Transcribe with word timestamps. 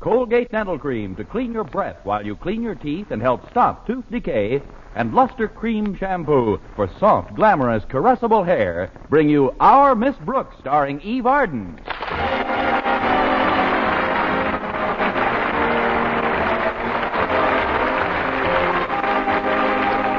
Colgate 0.00 0.50
Dental 0.50 0.78
Cream 0.78 1.14
to 1.16 1.24
clean 1.24 1.52
your 1.52 1.64
breath 1.64 1.98
while 2.04 2.24
you 2.24 2.34
clean 2.34 2.62
your 2.62 2.74
teeth 2.74 3.10
and 3.10 3.20
help 3.20 3.48
stop 3.50 3.86
tooth 3.86 4.04
decay. 4.10 4.62
And 4.94 5.14
Luster 5.14 5.46
Cream 5.46 5.94
Shampoo 5.94 6.58
for 6.74 6.90
soft, 6.98 7.34
glamorous, 7.36 7.84
caressable 7.84 8.44
hair 8.44 8.90
bring 9.10 9.28
you 9.28 9.54
Our 9.60 9.94
Miss 9.94 10.16
Brooks 10.16 10.56
starring 10.58 11.02
Eve 11.02 11.26
Arden. 11.26 11.78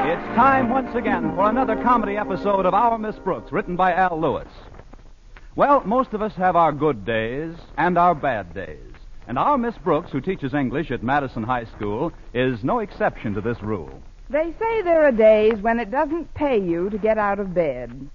It's 0.06 0.36
time 0.36 0.70
once 0.70 0.96
again 0.96 1.36
for 1.36 1.50
another 1.50 1.76
comedy 1.82 2.18
episode 2.18 2.68
of 2.68 2.76
Our 2.76 3.00
Miss 3.00 3.18
Brooks, 3.18 3.52
written 3.52 3.76
by 3.76 3.94
Al 3.94 4.22
Lewis. 4.22 4.48
Well, 5.56 5.82
most 5.86 6.14
of 6.14 6.22
us 6.22 6.34
have 6.36 6.56
our 6.56 6.72
good 6.72 7.04
days 7.04 7.56
and 7.78 7.98
our 7.98 8.14
bad 8.14 8.54
days. 8.54 8.91
And 9.28 9.38
our 9.38 9.58
Miss 9.58 9.78
Brooks, 9.78 10.12
who 10.12 10.22
teaches 10.22 10.54
English 10.54 10.92
at 10.92 11.04
Madison 11.04 11.44
High 11.44 11.66
School, 11.66 12.12
is 12.34 12.64
no 12.64 12.80
exception 12.80 13.34
to 13.36 13.42
this 13.42 13.62
rule. 13.62 14.02
They 14.30 14.54
say 14.60 14.82
there 14.82 15.06
are 15.06 15.12
days 15.12 15.62
when 15.62 15.80
it 15.80 15.92
doesn't 15.92 16.34
pay 16.34 16.58
you 16.60 16.90
to 16.90 16.98
get 16.98 17.18
out 17.18 17.40
of 17.40 17.54
bed. 17.54 18.10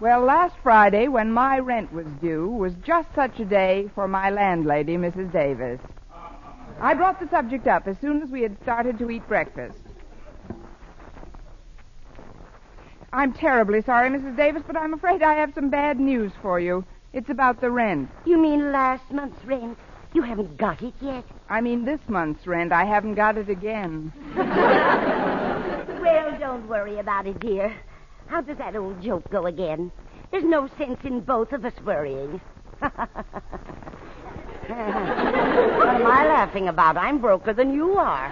Well, 0.00 0.20
last 0.20 0.54
Friday, 0.62 1.08
when 1.08 1.32
my 1.32 1.58
rent 1.58 1.92
was 1.92 2.06
due, 2.20 2.48
was 2.48 2.74
just 2.84 3.08
such 3.14 3.40
a 3.40 3.44
day 3.44 3.90
for 3.94 4.06
my 4.06 4.30
landlady, 4.30 4.96
Mrs. 4.96 5.32
Davis. 5.32 5.80
I 6.80 6.94
brought 6.94 7.18
the 7.18 7.28
subject 7.28 7.66
up 7.66 7.86
as 7.88 7.96
soon 7.98 8.22
as 8.22 8.28
we 8.28 8.42
had 8.42 8.60
started 8.62 8.98
to 8.98 9.10
eat 9.10 9.26
breakfast. 9.26 9.78
I'm 13.12 13.32
terribly 13.32 13.82
sorry, 13.82 14.10
Mrs. 14.10 14.36
Davis, 14.36 14.62
but 14.66 14.76
I'm 14.76 14.92
afraid 14.92 15.22
I 15.22 15.34
have 15.34 15.54
some 15.54 15.70
bad 15.70 15.98
news 15.98 16.32
for 16.42 16.60
you. 16.60 16.84
It's 17.14 17.30
about 17.30 17.62
the 17.62 17.70
rent. 17.70 18.10
You 18.26 18.36
mean 18.36 18.72
last 18.72 19.10
month's 19.10 19.42
rent? 19.46 19.78
You 20.14 20.22
haven't 20.22 20.56
got 20.56 20.82
it 20.82 20.94
yet? 21.00 21.24
I 21.48 21.60
mean 21.60 21.84
this 21.84 22.00
month's 22.08 22.46
rent. 22.46 22.72
I 22.72 22.84
haven't 22.84 23.14
got 23.14 23.36
it 23.36 23.48
again. 23.48 24.12
well, 24.36 26.38
don't 26.38 26.68
worry 26.68 26.98
about 26.98 27.26
it, 27.26 27.38
dear. 27.40 27.74
How 28.26 28.40
does 28.40 28.58
that 28.58 28.76
old 28.76 29.02
joke 29.02 29.28
go 29.30 29.46
again? 29.46 29.92
There's 30.30 30.44
no 30.44 30.68
sense 30.78 30.98
in 31.04 31.20
both 31.20 31.52
of 31.52 31.64
us 31.64 31.74
worrying. 31.84 32.40
what 32.80 33.08
am 34.68 36.06
I 36.06 36.26
laughing 36.26 36.68
about? 36.68 36.96
I'm 36.96 37.20
broker 37.20 37.52
than 37.52 37.72
you 37.72 37.98
are. 37.98 38.28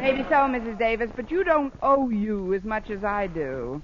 Maybe 0.00 0.22
so, 0.24 0.46
Mrs. 0.46 0.78
Davis, 0.78 1.10
but 1.14 1.30
you 1.30 1.44
don't 1.44 1.72
owe 1.82 2.08
you 2.08 2.54
as 2.54 2.64
much 2.64 2.90
as 2.90 3.04
I 3.04 3.26
do. 3.26 3.82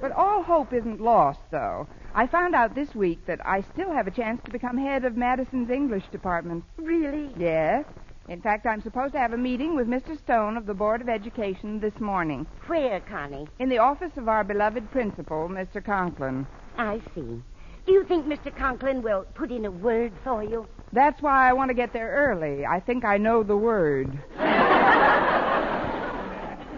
But 0.00 0.12
all 0.12 0.42
hope 0.42 0.72
isn't 0.72 1.00
lost, 1.00 1.40
though. 1.50 1.86
I 2.14 2.26
found 2.26 2.54
out 2.54 2.74
this 2.74 2.94
week 2.94 3.26
that 3.26 3.44
I 3.46 3.62
still 3.72 3.92
have 3.92 4.06
a 4.06 4.12
chance 4.12 4.40
to 4.44 4.50
become 4.50 4.78
head 4.78 5.04
of 5.04 5.16
Madison's 5.16 5.70
English 5.70 6.04
department. 6.10 6.64
Really? 6.76 7.30
Yes. 7.36 7.84
In 8.28 8.42
fact, 8.42 8.66
I'm 8.66 8.82
supposed 8.82 9.14
to 9.14 9.18
have 9.18 9.32
a 9.32 9.38
meeting 9.38 9.74
with 9.74 9.88
Mr. 9.88 10.18
Stone 10.18 10.56
of 10.56 10.66
the 10.66 10.74
Board 10.74 11.00
of 11.00 11.08
Education 11.08 11.80
this 11.80 11.98
morning. 11.98 12.46
Where, 12.66 13.00
Connie? 13.00 13.48
In 13.58 13.68
the 13.70 13.78
office 13.78 14.12
of 14.16 14.28
our 14.28 14.44
beloved 14.44 14.90
principal, 14.90 15.48
Mr. 15.48 15.82
Conklin. 15.82 16.46
I 16.76 17.00
see. 17.14 17.42
Do 17.86 17.92
you 17.92 18.04
think 18.04 18.26
Mr. 18.26 18.54
Conklin 18.54 19.00
will 19.00 19.24
put 19.34 19.50
in 19.50 19.64
a 19.64 19.70
word 19.70 20.12
for 20.24 20.44
you? 20.44 20.66
That's 20.92 21.22
why 21.22 21.48
I 21.48 21.54
want 21.54 21.70
to 21.70 21.74
get 21.74 21.94
there 21.94 22.10
early. 22.10 22.66
I 22.66 22.80
think 22.80 23.04
I 23.04 23.16
know 23.16 23.42
the 23.42 23.56
word. 23.56 24.18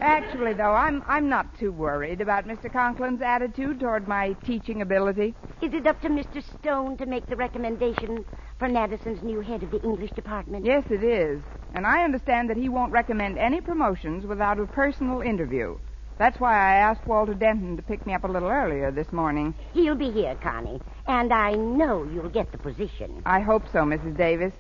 Actually, 0.00 0.54
though, 0.54 0.72
I'm 0.72 1.02
I'm 1.06 1.28
not 1.28 1.58
too 1.58 1.72
worried 1.72 2.20
about 2.20 2.46
Mr. 2.46 2.72
Conklin's 2.72 3.20
attitude 3.20 3.80
toward 3.80 4.08
my 4.08 4.34
teaching 4.44 4.80
ability. 4.80 5.34
Is 5.60 5.74
it 5.74 5.86
up 5.86 6.00
to 6.00 6.08
Mr. 6.08 6.42
Stone 6.58 6.96
to 6.96 7.06
make 7.06 7.28
the 7.28 7.36
recommendation 7.36 8.24
for 8.58 8.68
Madison's 8.68 9.22
new 9.22 9.40
head 9.40 9.62
of 9.62 9.70
the 9.70 9.82
English 9.82 10.12
department? 10.12 10.64
Yes, 10.64 10.84
it 10.90 11.04
is. 11.04 11.40
And 11.74 11.86
I 11.86 12.02
understand 12.02 12.48
that 12.48 12.56
he 12.56 12.70
won't 12.70 12.92
recommend 12.92 13.38
any 13.38 13.60
promotions 13.60 14.24
without 14.24 14.58
a 14.58 14.66
personal 14.66 15.20
interview. 15.20 15.76
That's 16.18 16.40
why 16.40 16.54
I 16.54 16.76
asked 16.76 17.06
Walter 17.06 17.34
Denton 17.34 17.76
to 17.76 17.82
pick 17.82 18.06
me 18.06 18.14
up 18.14 18.24
a 18.24 18.28
little 18.28 18.48
earlier 18.48 18.90
this 18.90 19.12
morning. 19.12 19.54
He'll 19.74 19.94
be 19.94 20.10
here, 20.10 20.36
Connie, 20.42 20.80
and 21.06 21.32
I 21.32 21.52
know 21.52 22.04
you'll 22.04 22.30
get 22.30 22.52
the 22.52 22.58
position. 22.58 23.22
I 23.26 23.40
hope 23.40 23.64
so, 23.70 23.80
Mrs. 23.80 24.16
Davis. 24.16 24.52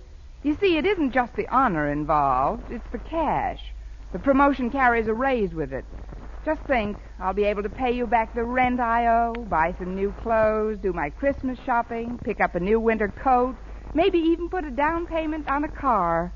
You 0.42 0.56
see, 0.60 0.76
it 0.76 0.86
isn't 0.86 1.12
just 1.12 1.34
the 1.36 1.48
honor 1.48 1.90
involved, 1.90 2.70
it's 2.70 2.92
the 2.92 2.98
cash. 2.98 3.60
The 4.12 4.18
promotion 4.18 4.70
carries 4.70 5.06
a 5.06 5.14
raise 5.14 5.54
with 5.54 5.72
it. 5.72 5.84
Just 6.44 6.60
think, 6.62 6.96
I'll 7.20 7.32
be 7.32 7.44
able 7.44 7.62
to 7.62 7.68
pay 7.68 7.92
you 7.92 8.06
back 8.06 8.34
the 8.34 8.42
rent 8.42 8.80
I 8.80 9.06
owe, 9.06 9.34
buy 9.34 9.74
some 9.78 9.94
new 9.94 10.12
clothes, 10.22 10.78
do 10.82 10.92
my 10.92 11.10
Christmas 11.10 11.58
shopping, 11.64 12.18
pick 12.24 12.40
up 12.40 12.56
a 12.56 12.60
new 12.60 12.80
winter 12.80 13.12
coat, 13.22 13.54
maybe 13.94 14.18
even 14.18 14.48
put 14.48 14.64
a 14.64 14.70
down 14.70 15.06
payment 15.06 15.48
on 15.48 15.62
a 15.62 15.68
car. 15.68 16.32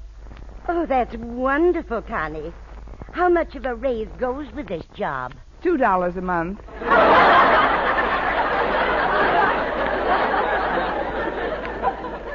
Oh, 0.68 0.86
that's 0.86 1.16
wonderful, 1.16 2.02
Connie. 2.02 2.52
How 3.12 3.28
much 3.28 3.56
of 3.56 3.64
a 3.64 3.74
raise 3.74 4.08
goes 4.20 4.46
with 4.54 4.68
this 4.68 4.84
job? 4.94 5.34
Two 5.62 5.76
dollars 5.76 6.16
a 6.16 6.20
month. 6.20 6.60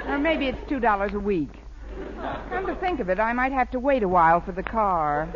or 0.09 0.17
maybe 0.17 0.47
it's 0.47 0.57
two 0.67 0.79
dollars 0.79 1.13
a 1.13 1.19
week. 1.19 1.51
Come 2.49 2.67
to 2.67 2.75
think 2.75 2.99
of 2.99 3.09
it, 3.09 3.19
I 3.19 3.33
might 3.33 3.51
have 3.51 3.69
to 3.71 3.79
wait 3.79 4.03
a 4.03 4.07
while 4.07 4.41
for 4.41 4.51
the 4.51 4.63
car. 4.63 5.27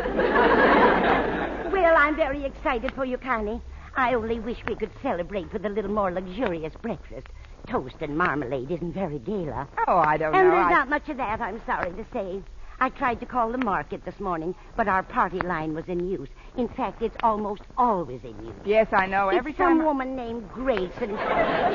Well, 1.72 1.96
I'm 1.98 2.16
very 2.16 2.46
excited 2.46 2.92
for 2.94 3.06
you, 3.06 3.18
Connie. 3.18 3.62
I 3.96 4.14
only 4.16 4.40
wish 4.40 4.58
we 4.68 4.76
could 4.76 4.92
celebrate 5.02 5.52
with 5.54 5.66
a 5.66 5.70
little 5.70 5.92
more 5.92 6.12
luxurious 6.12 6.74
breakfast. 6.82 7.28
Toast 7.68 7.96
and 8.02 8.18
marmalade 8.18 8.72
isn't 8.72 8.94
very 8.94 9.20
gala. 9.20 9.68
Oh, 9.88 9.98
I 9.98 10.18
don't 10.18 10.36
and 10.36 10.50
know. 10.50 10.56
And 10.56 10.64
there's 10.64 10.66
I... 10.68 10.72
not 10.72 10.90
much 10.90 11.10
of 11.10 11.18
that, 11.18 11.40
I'm 11.42 11.62
sorry 11.66 11.92
to 11.92 12.06
say. 12.12 12.42
I 12.80 12.90
tried 12.90 13.20
to 13.22 13.26
call 13.26 13.52
the 13.52 13.58
market 13.58 14.04
this 14.04 14.20
morning, 14.20 14.56
but 14.76 14.88
our 14.88 15.04
party 15.04 15.40
line 15.40 15.74
was 15.74 15.86
in 15.88 16.10
use. 16.10 16.28
In 16.58 16.68
fact, 16.68 17.02
it's 17.02 17.16
almost 17.24 17.62
always 17.78 18.22
in 18.24 18.36
use. 18.46 18.56
Yes, 18.66 18.88
I 18.92 19.06
know. 19.06 19.30
Every 19.30 19.52
it's 19.52 19.58
time. 19.58 19.78
some 19.78 19.86
woman 19.86 20.16
named 20.16 20.50
Grace, 20.52 20.92
and 21.00 21.12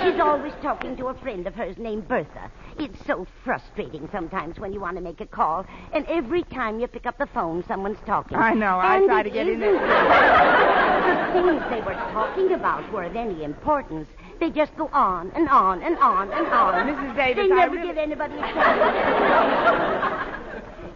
she's 0.02 0.20
always 0.20 0.52
talking 0.60 0.96
to 0.98 1.06
a 1.06 1.14
friend 1.14 1.46
of 1.46 1.54
hers 1.54 1.76
named 1.78 2.06
Bertha. 2.08 2.50
It's 2.78 2.98
so 3.06 3.26
frustrating 3.44 4.08
sometimes 4.12 4.58
when 4.58 4.72
you 4.72 4.80
want 4.80 4.96
to 4.96 5.02
make 5.02 5.20
a 5.20 5.26
call, 5.26 5.64
and 5.92 6.04
every 6.06 6.42
time 6.44 6.78
you 6.78 6.86
pick 6.86 7.06
up 7.06 7.16
the 7.18 7.26
phone, 7.26 7.64
someone's 7.66 7.98
talking. 8.04 8.36
I 8.36 8.52
know. 8.54 8.78
I 8.80 9.04
try 9.06 9.22
to 9.22 9.30
get 9.30 9.48
in 9.48 9.62
isn't- 9.62 9.78
there. 9.78 10.84
The 11.08 11.32
things 11.42 11.62
they 11.70 11.80
were 11.80 11.94
talking 12.12 12.52
about 12.52 12.90
were 12.92 13.04
of 13.04 13.16
any 13.16 13.42
importance. 13.44 14.08
They 14.40 14.50
just 14.50 14.76
go 14.76 14.88
on 14.92 15.30
and 15.34 15.48
on 15.48 15.82
and 15.82 15.96
on 15.98 16.30
and 16.32 16.46
on. 16.48 16.86
Mrs. 16.86 17.16
Davis, 17.16 17.36
they 17.48 17.52
I 17.54 17.56
never 17.56 17.76
really- 17.76 17.86
give 17.88 17.96
anybody 17.98 18.34
a 18.34 18.40
chance. 18.40 20.24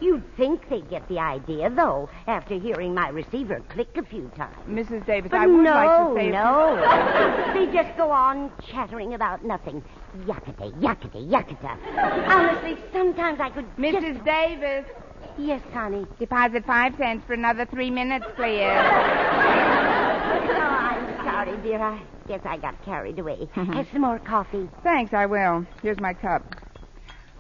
You'd 0.02 0.24
think 0.36 0.68
they'd 0.68 0.88
get 0.90 1.06
the 1.08 1.20
idea, 1.20 1.70
though, 1.70 2.08
after 2.26 2.58
hearing 2.58 2.92
my 2.92 3.08
receiver 3.10 3.60
click 3.68 3.96
a 3.96 4.02
few 4.02 4.28
times. 4.36 4.56
Mrs. 4.68 5.06
Davis, 5.06 5.30
But 5.30 5.40
I 5.40 5.46
would 5.46 5.62
no, 5.62 5.70
like 5.70 6.08
to 6.08 6.14
say. 6.16 6.30
no. 6.30 7.54
they 7.54 7.66
just 7.72 7.96
go 7.96 8.10
on 8.10 8.50
chattering 8.68 9.14
about 9.14 9.44
nothing. 9.44 9.82
Yakata, 10.26 10.72
yakata, 10.80 11.24
yakata. 11.30 11.78
Honestly, 12.28 12.76
sometimes 12.92 13.38
I 13.40 13.50
could. 13.50 13.66
Mrs. 13.76 14.14
Just... 14.14 14.24
Davis, 14.24 14.84
Yes, 15.38 15.62
honey. 15.72 16.04
deposit 16.18 16.66
five 16.66 16.94
cents 16.98 17.24
for 17.26 17.32
another 17.34 17.64
three 17.64 17.90
minutes, 17.90 18.26
please. 18.34 18.60
Oh, 18.60 20.58
I'm 20.60 21.24
sorry, 21.24 21.56
dear. 21.62 21.80
I 21.80 22.02
guess 22.28 22.40
I 22.44 22.56
got 22.56 22.82
carried 22.84 23.18
away. 23.18 23.48
Mm-hmm. 23.54 23.72
Have 23.72 23.86
some 23.92 24.02
more 24.02 24.18
coffee. 24.18 24.68
Thanks, 24.82 25.14
I 25.14 25.26
will. 25.26 25.66
Here's 25.82 26.00
my 26.00 26.12
cup. 26.12 26.42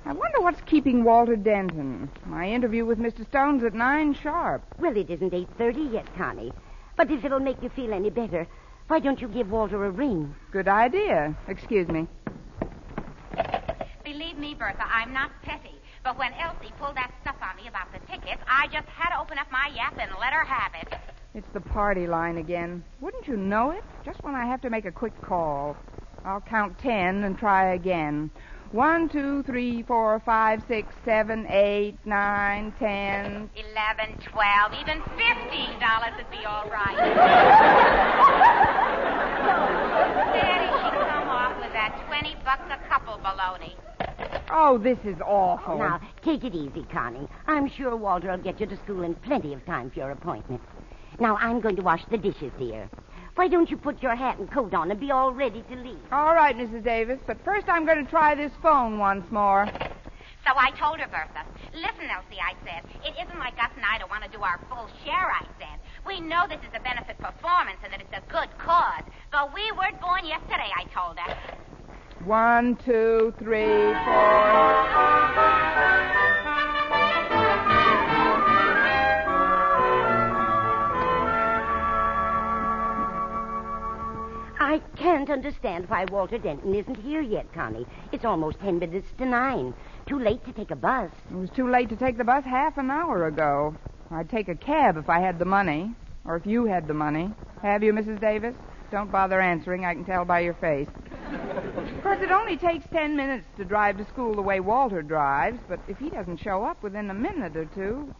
I 0.04 0.12
wonder 0.12 0.40
what's 0.40 0.60
keeping 0.62 1.04
Walter 1.04 1.36
Denton. 1.36 2.10
My 2.26 2.48
interview 2.48 2.84
with 2.84 2.98
Mr. 2.98 3.26
Stone's 3.28 3.62
at 3.62 3.72
nine 3.72 4.14
sharp. 4.14 4.64
Well, 4.78 4.96
it 4.96 5.08
isn't 5.08 5.32
8.30 5.32 5.92
yet, 5.92 6.06
Connie. 6.16 6.52
But 6.96 7.10
if 7.10 7.24
it'll 7.24 7.38
make 7.38 7.62
you 7.62 7.68
feel 7.68 7.92
any 7.92 8.10
better, 8.10 8.46
why 8.88 8.98
don't 8.98 9.20
you 9.20 9.28
give 9.28 9.50
Walter 9.50 9.84
a 9.84 9.90
ring? 9.90 10.34
Good 10.50 10.66
idea. 10.66 11.36
Excuse 11.46 11.88
me. 11.88 12.08
Believe 14.04 14.38
me, 14.38 14.54
Bertha, 14.54 14.84
I'm 14.84 15.12
not 15.12 15.30
petty. 15.42 15.76
But 16.02 16.18
when 16.18 16.32
Elsie 16.34 16.72
pulled 16.80 16.96
that 16.96 17.12
stuff 17.22 17.36
on 17.40 17.56
me 17.56 17.68
about 17.68 17.92
the 17.92 18.00
tickets, 18.10 18.42
I 18.48 18.66
just 18.66 18.88
had 18.88 19.14
to 19.14 19.20
open 19.20 19.38
up 19.38 19.46
my 19.52 19.70
yap 19.74 19.96
and 20.00 20.10
let 20.20 20.32
her 20.32 20.44
have 20.44 20.72
it. 20.82 20.98
It's 21.34 21.48
the 21.54 21.60
party 21.60 22.08
line 22.08 22.38
again. 22.38 22.82
Wouldn't 23.00 23.28
you 23.28 23.36
know 23.36 23.70
it? 23.70 23.84
Just 24.04 24.22
when 24.24 24.34
I 24.34 24.46
have 24.46 24.60
to 24.62 24.70
make 24.70 24.84
a 24.84 24.90
quick 24.90 25.18
call. 25.22 25.76
I'll 26.24 26.40
count 26.40 26.78
ten 26.80 27.22
and 27.22 27.38
try 27.38 27.74
again. 27.74 28.30
One, 28.72 29.08
two, 29.10 29.42
three, 29.42 29.82
four, 29.82 30.20
five, 30.24 30.62
six, 30.66 30.88
seven, 31.04 31.46
eight, 31.50 31.98
nine, 32.06 32.72
ten. 32.78 33.50
Eleven, 33.54 34.16
twelve, 34.24 34.72
even 34.80 35.02
fifteen 35.02 35.78
dollars 35.78 36.14
would 36.16 36.30
be 36.30 36.42
all 36.46 36.70
right. 36.70 36.96
Daddy, 40.32 40.68
she 40.72 40.90
come 40.90 41.28
off 41.28 41.58
with 41.60 41.72
that 41.74 42.02
twenty 42.06 42.34
bucks 42.46 42.62
a 42.70 42.78
couple 42.88 43.18
baloney. 43.18 43.74
Oh, 44.50 44.78
this 44.78 44.98
is 45.04 45.20
awful. 45.20 45.76
Now, 45.76 46.00
take 46.24 46.42
it 46.42 46.54
easy, 46.54 46.86
Connie. 46.90 47.28
I'm 47.46 47.68
sure 47.68 47.94
Walter 47.94 48.30
will 48.30 48.38
get 48.38 48.58
you 48.58 48.64
to 48.66 48.76
school 48.78 49.02
in 49.02 49.14
plenty 49.16 49.52
of 49.52 49.62
time 49.66 49.90
for 49.90 49.98
your 49.98 50.12
appointment. 50.12 50.62
Now, 51.20 51.36
I'm 51.36 51.60
going 51.60 51.76
to 51.76 51.82
wash 51.82 52.02
the 52.10 52.16
dishes, 52.16 52.52
dear. 52.58 52.88
Why 53.34 53.48
don't 53.48 53.70
you 53.70 53.78
put 53.78 54.02
your 54.02 54.14
hat 54.14 54.38
and 54.38 54.50
coat 54.50 54.74
on 54.74 54.90
and 54.90 55.00
be 55.00 55.10
all 55.10 55.32
ready 55.32 55.62
to 55.70 55.76
leave? 55.76 55.98
All 56.12 56.34
right, 56.34 56.56
Mrs. 56.56 56.84
Davis, 56.84 57.18
but 57.26 57.42
first 57.44 57.66
I'm 57.66 57.86
going 57.86 58.04
to 58.04 58.10
try 58.10 58.34
this 58.34 58.52
phone 58.60 58.98
once 58.98 59.30
more. 59.30 59.70
So 60.44 60.50
I 60.56 60.70
told 60.72 60.98
her, 60.98 61.06
Bertha, 61.06 61.46
listen, 61.72 62.10
Elsie, 62.10 62.40
I 62.42 62.54
said, 62.66 62.82
it 63.06 63.14
isn't 63.24 63.38
like 63.38 63.54
us 63.62 63.70
and 63.76 63.84
I 63.86 63.96
don't 63.98 64.10
want 64.10 64.24
to 64.24 64.30
do 64.30 64.42
our 64.42 64.60
full 64.68 64.88
share, 65.04 65.14
I 65.14 65.46
said. 65.58 65.78
We 66.06 66.20
know 66.20 66.44
this 66.48 66.60
is 66.60 66.74
a 66.74 66.80
benefit 66.80 67.18
performance 67.20 67.78
and 67.82 67.92
that 67.92 68.00
it's 68.00 68.12
a 68.12 68.22
good 68.30 68.48
cause. 68.58 69.04
But 69.30 69.54
we 69.54 69.62
weren't 69.78 70.00
born 70.00 70.26
yesterday, 70.26 70.68
I 70.76 70.84
told 70.92 71.18
her. 71.18 71.34
One, 72.26 72.76
two, 72.84 73.32
three, 73.38 73.94
four. 74.04 75.12
I 84.72 84.78
can't 84.96 85.28
understand 85.28 85.90
why 85.90 86.06
Walter 86.06 86.38
Denton 86.38 86.74
isn't 86.74 86.96
here 86.96 87.20
yet, 87.20 87.52
Connie. 87.52 87.84
It's 88.10 88.24
almost 88.24 88.58
ten 88.60 88.78
minutes 88.78 89.06
to 89.18 89.26
nine. 89.26 89.74
Too 90.06 90.18
late 90.18 90.42
to 90.46 90.52
take 90.54 90.70
a 90.70 90.76
bus. 90.76 91.10
It 91.30 91.36
was 91.36 91.50
too 91.50 91.70
late 91.70 91.90
to 91.90 91.96
take 91.96 92.16
the 92.16 92.24
bus 92.24 92.42
half 92.46 92.78
an 92.78 92.90
hour 92.90 93.26
ago. 93.26 93.76
I'd 94.10 94.30
take 94.30 94.48
a 94.48 94.54
cab 94.54 94.96
if 94.96 95.10
I 95.10 95.20
had 95.20 95.38
the 95.38 95.44
money, 95.44 95.94
or 96.24 96.36
if 96.36 96.46
you 96.46 96.64
had 96.64 96.88
the 96.88 96.94
money. 96.94 97.30
Have 97.60 97.82
you, 97.82 97.92
Mrs. 97.92 98.18
Davis? 98.18 98.54
Don't 98.90 99.12
bother 99.12 99.42
answering. 99.42 99.84
I 99.84 99.92
can 99.92 100.06
tell 100.06 100.24
by 100.24 100.40
your 100.40 100.54
face. 100.54 100.88
Of 100.88 102.02
course, 102.02 102.22
it 102.22 102.30
only 102.30 102.56
takes 102.56 102.86
ten 102.90 103.14
minutes 103.14 103.44
to 103.58 103.66
drive 103.66 103.98
to 103.98 104.06
school 104.06 104.34
the 104.34 104.40
way 104.40 104.60
Walter 104.60 105.02
drives, 105.02 105.58
but 105.68 105.80
if 105.86 105.98
he 105.98 106.08
doesn't 106.08 106.38
show 106.38 106.64
up 106.64 106.82
within 106.82 107.10
a 107.10 107.14
minute 107.14 107.58
or 107.58 107.66
two, 107.66 108.14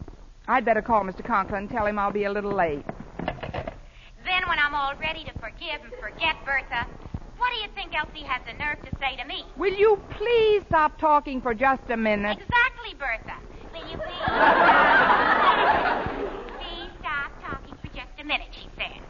I'd 0.47 0.65
better 0.65 0.83
call 0.83 1.03
Mr. 1.03 1.25
Conklin 1.25 1.63
and 1.63 1.71
tell 1.71 1.87
him 1.87 1.97
I'll 1.97 2.11
be 2.11 2.25
a 2.25 2.31
little 2.31 2.53
late. 2.53 2.85
Then, 4.25 4.47
when 4.47 4.57
I'm 4.59 4.73
all 4.73 4.95
ready 4.95 5.23
to 5.25 5.33
forgive 5.33 5.83
and 5.83 5.93
forget 5.99 6.35
Bertha, 6.45 6.87
what 7.37 7.51
do 7.51 7.59
you 7.59 7.67
think 7.75 7.91
Elsie 7.93 8.23
has 8.23 8.41
the 8.47 8.53
nerve 8.53 8.79
to 8.83 8.91
say 8.99 9.17
to 9.17 9.25
me? 9.27 9.43
Will 9.57 9.73
you 9.73 9.99
please 10.17 10.63
stop 10.67 10.97
talking 10.97 11.41
for 11.41 11.53
just 11.53 11.81
a 11.89 11.97
minute? 11.97 12.37
Exactly, 12.39 12.95
Bertha. 12.97 13.35
Will 13.73 13.89
you 13.89 13.97
please? 13.97 14.23
please 16.55 16.89
stop 17.01 17.31
talking 17.43 17.75
for 17.81 17.87
just 17.93 18.15
a 18.19 18.23
minute, 18.23 18.47
she 18.51 18.69
said. 18.77 19.01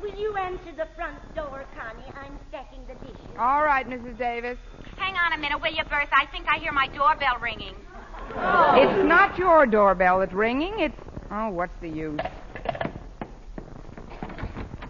Will 0.00 0.14
you 0.14 0.36
answer 0.36 0.72
the 0.76 0.86
front 0.94 1.18
door, 1.34 1.64
Connie? 1.76 2.06
I'm 2.14 2.38
stacking 2.48 2.86
the 2.86 2.94
dishes. 3.04 3.36
All 3.38 3.62
right, 3.62 3.88
Mrs. 3.88 4.16
Davis. 4.16 4.58
Hang 4.98 5.16
on 5.16 5.32
a 5.32 5.38
minute, 5.38 5.60
will 5.60 5.72
you, 5.72 5.82
Bertha? 5.84 6.14
I 6.14 6.26
think 6.30 6.46
I 6.48 6.58
hear 6.60 6.72
my 6.72 6.86
doorbell 6.88 7.38
ringing. 7.42 7.74
It's 8.30 9.04
not 9.08 9.36
your 9.36 9.66
doorbell 9.66 10.20
that's 10.20 10.32
ringing. 10.32 10.74
It's. 10.78 10.94
Oh, 11.30 11.48
what's 11.48 11.74
the 11.80 11.88
use? 11.88 12.20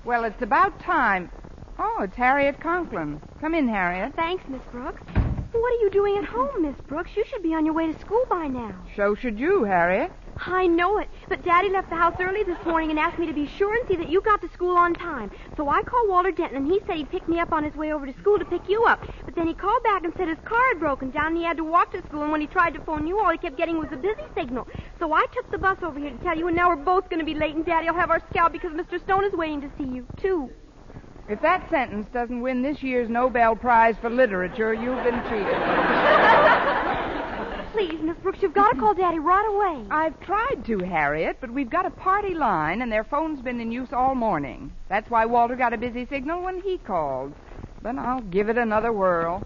Well, 0.06 0.22
it's 0.22 0.40
about 0.40 0.78
time. 0.78 1.32
Oh, 1.80 2.02
it's 2.02 2.14
Harriet 2.14 2.60
Conklin. 2.60 3.20
Come 3.40 3.56
in, 3.56 3.66
Harriet. 3.66 4.14
Thanks, 4.14 4.44
Miss 4.48 4.62
Brooks. 4.70 5.02
What 5.50 5.72
are 5.72 5.82
you 5.82 5.90
doing 5.90 6.16
at 6.16 6.24
home, 6.24 6.62
Miss 6.62 6.76
Brooks? 6.86 7.10
You 7.16 7.24
should 7.28 7.42
be 7.42 7.54
on 7.54 7.66
your 7.66 7.74
way 7.74 7.92
to 7.92 7.98
school 7.98 8.24
by 8.30 8.46
now. 8.46 8.72
So 8.94 9.16
should 9.16 9.36
you, 9.36 9.64
Harriet. 9.64 10.12
I 10.38 10.66
know 10.66 10.98
it, 10.98 11.08
but 11.28 11.44
Daddy 11.44 11.70
left 11.70 11.88
the 11.88 11.96
house 11.96 12.14
early 12.20 12.42
this 12.44 12.58
morning 12.66 12.90
and 12.90 12.98
asked 12.98 13.18
me 13.18 13.26
to 13.26 13.32
be 13.32 13.46
sure 13.46 13.74
and 13.74 13.88
see 13.88 13.96
that 13.96 14.10
you 14.10 14.20
got 14.20 14.42
to 14.42 14.48
school 14.52 14.76
on 14.76 14.92
time. 14.94 15.30
So 15.56 15.68
I 15.68 15.82
called 15.82 16.08
Walter 16.08 16.30
Denton, 16.30 16.58
and 16.58 16.66
he 16.66 16.80
said 16.86 16.96
he'd 16.96 17.10
pick 17.10 17.26
me 17.26 17.40
up 17.40 17.52
on 17.52 17.64
his 17.64 17.74
way 17.74 17.92
over 17.92 18.06
to 18.06 18.12
school 18.20 18.38
to 18.38 18.44
pick 18.44 18.68
you 18.68 18.84
up. 18.84 19.02
But 19.24 19.34
then 19.34 19.46
he 19.46 19.54
called 19.54 19.82
back 19.82 20.04
and 20.04 20.12
said 20.16 20.28
his 20.28 20.38
car 20.44 20.60
had 20.68 20.78
broken 20.78 21.10
down 21.10 21.28
and 21.28 21.38
he 21.38 21.44
had 21.44 21.56
to 21.56 21.64
walk 21.64 21.92
to 21.92 22.02
school, 22.06 22.22
and 22.22 22.32
when 22.32 22.42
he 22.42 22.46
tried 22.46 22.74
to 22.74 22.80
phone 22.80 23.06
you, 23.06 23.18
all 23.18 23.30
he 23.30 23.38
kept 23.38 23.56
getting 23.56 23.78
was 23.78 23.88
a 23.92 23.96
busy 23.96 24.24
signal. 24.34 24.68
So 24.98 25.12
I 25.12 25.24
took 25.32 25.50
the 25.50 25.58
bus 25.58 25.78
over 25.82 25.98
here 25.98 26.10
to 26.10 26.18
tell 26.18 26.36
you, 26.36 26.46
and 26.48 26.56
now 26.56 26.68
we're 26.68 26.84
both 26.84 27.08
going 27.08 27.20
to 27.20 27.26
be 27.26 27.34
late, 27.34 27.54
and 27.54 27.64
Daddy 27.64 27.88
will 27.88 27.96
have 27.96 28.10
our 28.10 28.20
scalp 28.30 28.52
because 28.52 28.72
Mr. 28.72 29.00
Stone 29.00 29.24
is 29.24 29.32
waiting 29.32 29.62
to 29.62 29.70
see 29.78 29.84
you, 29.84 30.06
too. 30.20 30.50
If 31.28 31.40
that 31.40 31.68
sentence 31.70 32.06
doesn't 32.12 32.40
win 32.40 32.62
this 32.62 32.82
year's 32.82 33.08
Nobel 33.08 33.56
Prize 33.56 33.96
for 34.00 34.10
Literature, 34.10 34.74
you've 34.74 35.02
been 35.02 35.20
cheated. 35.24 36.22
Please, 37.76 38.00
Miss 38.00 38.16
Brooks, 38.22 38.38
you've 38.40 38.54
got 38.54 38.72
to 38.72 38.80
call 38.80 38.94
Daddy 38.94 39.18
right 39.18 39.46
away. 39.54 39.86
I've 39.90 40.18
tried 40.20 40.64
to, 40.64 40.78
Harriet, 40.78 41.36
but 41.42 41.50
we've 41.50 41.68
got 41.68 41.84
a 41.84 41.90
party 41.90 42.32
line, 42.32 42.80
and 42.80 42.90
their 42.90 43.04
phone's 43.04 43.42
been 43.42 43.60
in 43.60 43.70
use 43.70 43.92
all 43.92 44.14
morning. 44.14 44.72
That's 44.88 45.10
why 45.10 45.26
Walter 45.26 45.56
got 45.56 45.74
a 45.74 45.76
busy 45.76 46.06
signal 46.06 46.42
when 46.42 46.62
he 46.62 46.78
called. 46.78 47.34
But 47.82 47.98
I'll 47.98 48.22
give 48.22 48.48
it 48.48 48.56
another 48.56 48.92
whirl. 48.92 49.44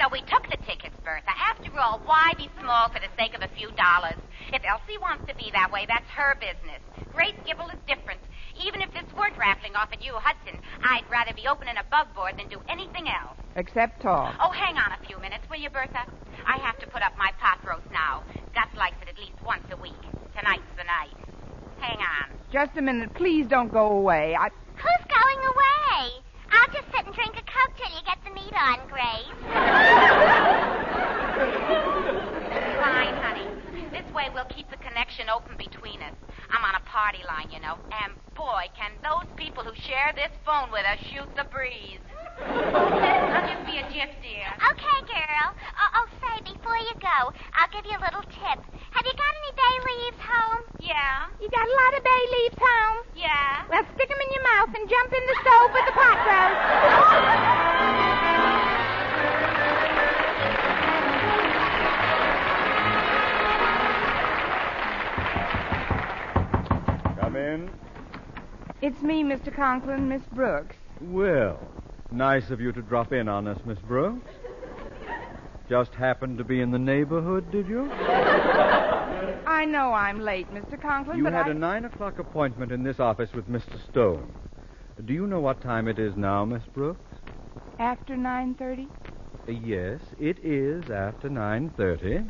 So 0.00 0.08
we 0.08 0.24
took 0.32 0.48
the 0.48 0.56
tickets, 0.64 0.96
Bertha. 1.04 1.28
After 1.28 1.68
all, 1.76 2.00
why 2.08 2.32
be 2.38 2.48
small 2.58 2.88
for 2.88 3.00
the 3.04 3.12
sake 3.20 3.36
of 3.36 3.44
a 3.44 3.52
few 3.52 3.68
dollars? 3.76 4.16
If 4.48 4.64
Elsie 4.64 4.96
wants 4.96 5.28
to 5.28 5.36
be 5.36 5.52
that 5.52 5.68
way, 5.70 5.84
that's 5.84 6.08
her 6.16 6.40
business. 6.40 6.80
Grace 7.12 7.36
Gribble 7.44 7.68
is 7.68 7.76
different. 7.84 8.20
Even 8.64 8.80
if 8.80 8.88
this 8.96 9.04
were 9.12 9.28
drafting 9.36 9.76
off 9.76 9.92
at 9.92 10.00
you, 10.00 10.16
Hudson, 10.16 10.56
I'd 10.80 11.04
rather 11.12 11.36
be 11.36 11.44
opening 11.44 11.76
a 11.76 11.84
bug 11.92 12.08
board 12.16 12.40
than 12.40 12.48
do 12.48 12.64
anything 12.66 13.12
else. 13.12 13.36
Except 13.56 14.00
talk. 14.00 14.40
Oh, 14.40 14.48
hang 14.48 14.80
on 14.80 14.96
a 14.96 15.06
few 15.06 15.20
minutes, 15.20 15.44
will 15.50 15.60
you, 15.60 15.68
Bertha? 15.68 16.08
I 16.48 16.56
have 16.64 16.78
to 16.80 16.86
put 16.88 17.02
up 17.02 17.12
my 17.18 17.32
pot 17.36 17.60
roast 17.68 17.84
now. 17.92 18.24
Gus 18.56 18.72
likes 18.80 18.96
it 19.04 19.08
at 19.12 19.18
least 19.20 19.36
once 19.44 19.68
a 19.70 19.76
week. 19.76 20.00
Tonight's 20.32 20.72
the 20.80 20.88
night. 20.88 21.12
Hang 21.76 22.00
on. 22.00 22.32
Just 22.50 22.72
a 22.78 22.80
minute. 22.80 23.12
Please 23.12 23.46
don't 23.46 23.70
go 23.70 23.92
away. 23.92 24.32
I. 24.32 24.48
Who's 24.80 25.04
going 25.12 25.40
away? 25.44 26.24
I'll 26.50 26.72
just 26.72 26.86
sit 26.90 27.06
and 27.06 27.14
drink 27.14 27.34
a 27.38 27.44
Coke 27.46 27.74
till 27.78 27.90
you 27.94 28.02
get 28.04 28.18
the 28.26 28.30
meat 28.34 28.54
on, 28.54 28.82
Grace. 28.90 29.30
Fine, 32.78 33.14
honey. 33.22 33.48
This 33.90 34.06
way 34.14 34.28
we'll 34.34 34.50
keep 34.50 34.70
the 34.70 34.76
connection 34.78 35.28
open 35.30 35.56
between 35.56 36.02
us. 36.02 36.14
I'm 36.50 36.64
on 36.64 36.74
a 36.74 36.84
party 36.86 37.22
line, 37.26 37.50
you 37.54 37.60
know, 37.60 37.78
and 38.02 38.12
boy, 38.34 38.66
can 38.74 38.90
those 39.02 39.28
people 39.36 39.62
who 39.62 39.74
share 39.86 40.12
this 40.14 40.32
phone 40.44 40.70
with 40.72 40.82
us 40.82 40.98
shoot 41.12 41.28
the 41.36 41.44
breeze. 41.52 42.02
I'll 42.42 43.46
just 43.46 43.64
be 43.66 43.78
a 43.78 43.86
gift, 43.92 44.18
dear. 44.22 44.48
Okay, 44.58 44.98
girl. 45.06 45.48
Oh, 45.54 45.90
oh, 46.02 46.06
say, 46.18 46.40
before 46.42 46.76
you 46.76 46.94
go, 46.98 47.30
I'll 47.54 47.70
give 47.70 47.86
you 47.86 47.94
a 47.94 48.02
little 48.02 48.26
tip. 48.32 48.58
Have 48.90 49.04
you 49.06 49.14
got 49.14 49.32
any 49.40 49.52
bay 49.56 49.74
leaves 49.88 50.20
home? 50.20 50.62
Yeah, 50.80 51.26
You 51.40 51.48
got 51.48 51.64
a 51.66 51.74
lot 51.82 51.92
of 51.98 52.02
bay 52.04 52.22
leaves 52.36 52.58
home? 52.58 52.98
yeah. 53.16 53.62
Well, 53.70 53.84
stick 53.94 54.10
'em 54.10 54.18
in 54.20 54.30
your 54.34 54.44
mouth 54.54 54.70
and 54.74 54.88
jump 54.88 55.12
in 55.12 55.24
the 55.30 55.36
stove 55.42 55.70
with 55.72 55.86
the 55.86 55.92
pot 55.92 56.18
roast. 56.26 57.70
Come 67.18 67.36
in. 67.36 67.70
It's 68.80 69.00
me, 69.02 69.22
Mr. 69.22 69.54
Conklin, 69.54 70.08
Miss 70.08 70.22
Brooks. 70.32 70.76
Well, 71.02 71.58
nice 72.10 72.48
of 72.50 72.60
you 72.60 72.72
to 72.72 72.82
drop 72.82 73.12
in 73.12 73.28
on 73.28 73.46
us, 73.46 73.58
Miss 73.66 73.78
Brooks. 73.80 74.30
Just 75.68 75.94
happened 75.94 76.38
to 76.38 76.44
be 76.44 76.60
in 76.60 76.70
the 76.70 76.78
neighborhood, 76.78 77.50
did 77.52 77.68
you? 77.68 77.90
I 79.60 79.66
know 79.66 79.92
I'm 79.92 80.20
late, 80.22 80.50
Mr. 80.54 80.80
Conklin, 80.80 81.18
You 81.18 81.24
but 81.24 81.34
had 81.34 81.48
I... 81.48 81.50
a 81.50 81.54
nine 81.54 81.84
o'clock 81.84 82.18
appointment 82.18 82.72
in 82.72 82.82
this 82.82 82.98
office 82.98 83.28
with 83.34 83.46
Mr. 83.46 83.78
Stone. 83.90 84.32
Do 85.04 85.12
you 85.12 85.26
know 85.26 85.40
what 85.40 85.60
time 85.60 85.86
it 85.86 85.98
is 85.98 86.16
now, 86.16 86.46
Miss 86.46 86.62
Brooks? 86.74 86.98
After 87.78 88.14
9.30? 88.14 88.86
Uh, 89.46 89.52
Yes, 89.52 90.00
it 90.18 90.38
is 90.42 90.88
after 90.90 91.28
nine 91.28 91.68
thirty. 91.76 92.20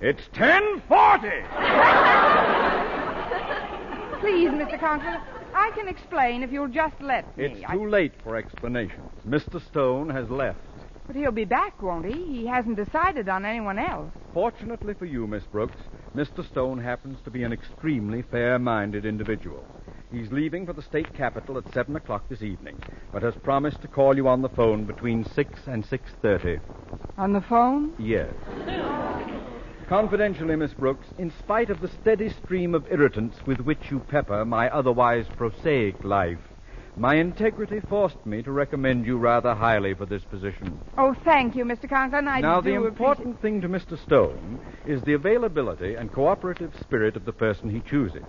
It's 0.00 0.22
ten 0.32 0.80
forty. 0.88 1.28
Please, 4.20 4.48
Mr. 4.50 4.80
Conklin, 4.80 5.20
I 5.54 5.70
can 5.74 5.86
explain 5.88 6.42
if 6.42 6.50
you'll 6.50 6.68
just 6.68 6.98
let 7.02 7.36
me. 7.36 7.44
It's 7.44 7.64
I- 7.68 7.74
too 7.74 7.88
late 7.90 8.12
for 8.22 8.36
explanations. 8.36 9.10
Mr. 9.26 9.62
Stone 9.66 10.08
has 10.10 10.30
left. 10.30 10.58
But 11.06 11.16
he'll 11.16 11.32
be 11.32 11.44
back, 11.44 11.82
won't 11.82 12.06
he? 12.06 12.24
He 12.40 12.46
hasn't 12.46 12.76
decided 12.76 13.28
on 13.28 13.44
anyone 13.44 13.78
else. 13.78 14.10
Fortunately 14.32 14.94
for 14.94 15.04
you, 15.04 15.26
Miss 15.26 15.42
Brooks, 15.44 15.76
Mr. 16.14 16.48
Stone 16.48 16.78
happens 16.78 17.18
to 17.24 17.30
be 17.30 17.42
an 17.42 17.52
extremely 17.52 18.22
fair-minded 18.22 19.04
individual. 19.04 19.64
He's 20.12 20.30
leaving 20.30 20.64
for 20.64 20.72
the 20.72 20.82
state 20.82 21.12
capital 21.16 21.58
at 21.58 21.64
7 21.72 21.96
o'clock 21.96 22.28
this 22.28 22.42
evening, 22.42 22.78
but 23.12 23.24
has 23.24 23.34
promised 23.42 23.82
to 23.82 23.88
call 23.88 24.14
you 24.14 24.28
on 24.28 24.40
the 24.40 24.48
phone 24.48 24.84
between 24.84 25.24
6 25.24 25.60
and 25.66 25.84
6.30. 25.84 26.60
On 27.18 27.32
the 27.32 27.40
phone? 27.40 27.94
Yes. 27.98 28.28
Confidentially, 29.88 30.54
Miss 30.54 30.72
Brooks, 30.72 31.06
in 31.18 31.32
spite 31.42 31.68
of 31.68 31.80
the 31.80 31.90
steady 32.00 32.28
stream 32.28 32.76
of 32.76 32.86
irritants 32.90 33.36
with 33.44 33.58
which 33.60 33.90
you 33.90 33.98
pepper 33.98 34.44
my 34.44 34.70
otherwise 34.70 35.26
prosaic 35.36 36.04
life, 36.04 36.38
my 36.96 37.16
integrity 37.16 37.80
forced 37.88 38.24
me 38.24 38.42
to 38.42 38.52
recommend 38.52 39.04
you 39.04 39.18
rather 39.18 39.54
highly 39.54 39.94
for 39.94 40.06
this 40.06 40.22
position. 40.24 40.78
Oh, 40.96 41.14
thank 41.24 41.56
you, 41.56 41.64
Mr. 41.64 41.88
Conklin. 41.88 42.28
I 42.28 42.40
now, 42.40 42.60
the 42.60 42.74
important 42.74 43.40
thing 43.42 43.60
to 43.62 43.68
Mr. 43.68 44.02
Stone 44.04 44.60
is 44.86 45.02
the 45.02 45.14
availability 45.14 45.94
and 45.94 46.12
cooperative 46.12 46.72
spirit 46.80 47.16
of 47.16 47.24
the 47.24 47.32
person 47.32 47.68
he 47.68 47.80
chooses. 47.80 48.22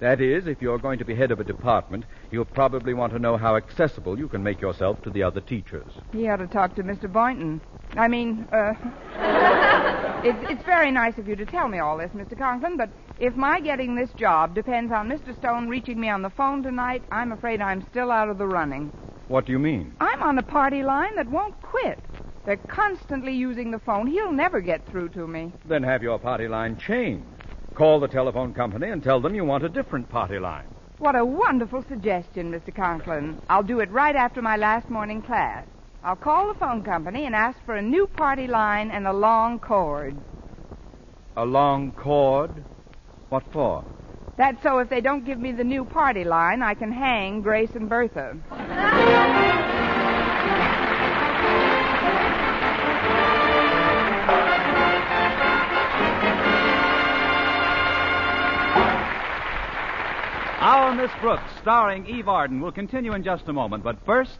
That 0.00 0.20
is, 0.20 0.46
if 0.46 0.60
you're 0.60 0.78
going 0.78 0.98
to 0.98 1.04
be 1.04 1.14
head 1.14 1.30
of 1.30 1.40
a 1.40 1.44
department, 1.44 2.04
you'll 2.30 2.44
probably 2.44 2.94
want 2.94 3.12
to 3.12 3.18
know 3.18 3.36
how 3.36 3.56
accessible 3.56 4.18
you 4.18 4.28
can 4.28 4.42
make 4.42 4.60
yourself 4.60 5.02
to 5.02 5.10
the 5.10 5.22
other 5.22 5.40
teachers. 5.40 5.86
He 6.12 6.28
ought 6.28 6.36
to 6.36 6.46
talk 6.46 6.74
to 6.76 6.82
Mr. 6.82 7.10
Boynton. 7.10 7.60
I 7.96 8.08
mean, 8.08 8.46
uh. 8.52 8.74
it's, 10.24 10.50
it's 10.50 10.64
very 10.64 10.90
nice 10.90 11.16
of 11.18 11.28
you 11.28 11.36
to 11.36 11.46
tell 11.46 11.68
me 11.68 11.78
all 11.78 11.96
this, 11.96 12.10
Mr. 12.10 12.36
Conklin, 12.36 12.76
but 12.76 12.90
if 13.18 13.34
my 13.34 13.60
getting 13.60 13.94
this 13.94 14.10
job 14.16 14.54
depends 14.54 14.92
on 14.92 15.08
Mr. 15.08 15.36
Stone 15.38 15.68
reaching 15.68 15.98
me 15.98 16.08
on 16.08 16.22
the 16.22 16.30
phone 16.30 16.62
tonight, 16.62 17.02
I'm 17.10 17.32
afraid 17.32 17.60
I'm 17.60 17.86
still 17.90 18.10
out 18.10 18.28
of 18.28 18.38
the 18.38 18.46
running. 18.46 18.92
What 19.28 19.46
do 19.46 19.52
you 19.52 19.58
mean? 19.58 19.94
I'm 20.00 20.22
on 20.22 20.38
a 20.38 20.42
party 20.42 20.82
line 20.82 21.16
that 21.16 21.30
won't 21.30 21.60
quit. 21.62 21.98
They're 22.44 22.56
constantly 22.56 23.32
using 23.32 23.70
the 23.70 23.78
phone. 23.80 24.06
He'll 24.06 24.32
never 24.32 24.60
get 24.60 24.86
through 24.86 25.08
to 25.10 25.26
me. 25.26 25.52
Then 25.64 25.82
have 25.82 26.02
your 26.02 26.18
party 26.18 26.46
line 26.46 26.76
changed. 26.78 27.26
Call 27.74 27.98
the 28.00 28.08
telephone 28.08 28.54
company 28.54 28.90
and 28.90 29.02
tell 29.02 29.20
them 29.20 29.34
you 29.34 29.44
want 29.44 29.64
a 29.64 29.68
different 29.68 30.08
party 30.08 30.38
line. 30.38 30.66
What 30.98 31.16
a 31.16 31.24
wonderful 31.24 31.84
suggestion, 31.88 32.52
Mr. 32.52 32.74
Conklin. 32.74 33.40
I'll 33.50 33.62
do 33.62 33.80
it 33.80 33.90
right 33.90 34.16
after 34.16 34.40
my 34.40 34.56
last 34.56 34.88
morning 34.88 35.20
class. 35.20 35.66
I'll 36.04 36.16
call 36.16 36.48
the 36.48 36.58
phone 36.58 36.84
company 36.84 37.26
and 37.26 37.34
ask 37.34 37.58
for 37.66 37.74
a 37.74 37.82
new 37.82 38.06
party 38.06 38.46
line 38.46 38.90
and 38.90 39.06
a 39.06 39.12
long 39.12 39.58
cord. 39.58 40.16
A 41.36 41.44
long 41.44 41.90
cord? 41.92 42.64
What 43.28 43.42
for? 43.52 43.84
That's 44.36 44.62
so 44.62 44.78
if 44.78 44.88
they 44.88 45.00
don't 45.00 45.24
give 45.24 45.38
me 45.38 45.52
the 45.52 45.64
new 45.64 45.84
party 45.84 46.24
line, 46.24 46.62
I 46.62 46.74
can 46.74 46.92
hang 46.92 47.40
Grace 47.42 47.70
and 47.74 47.88
Bertha. 47.88 48.36
Our 60.58 60.94
Miss 60.94 61.10
Brooks, 61.20 61.50
starring 61.62 62.06
Eve 62.06 62.28
Arden, 62.28 62.60
will 62.60 62.72
continue 62.72 63.14
in 63.14 63.22
just 63.22 63.48
a 63.48 63.52
moment. 63.52 63.84
But 63.84 64.04
first, 64.04 64.38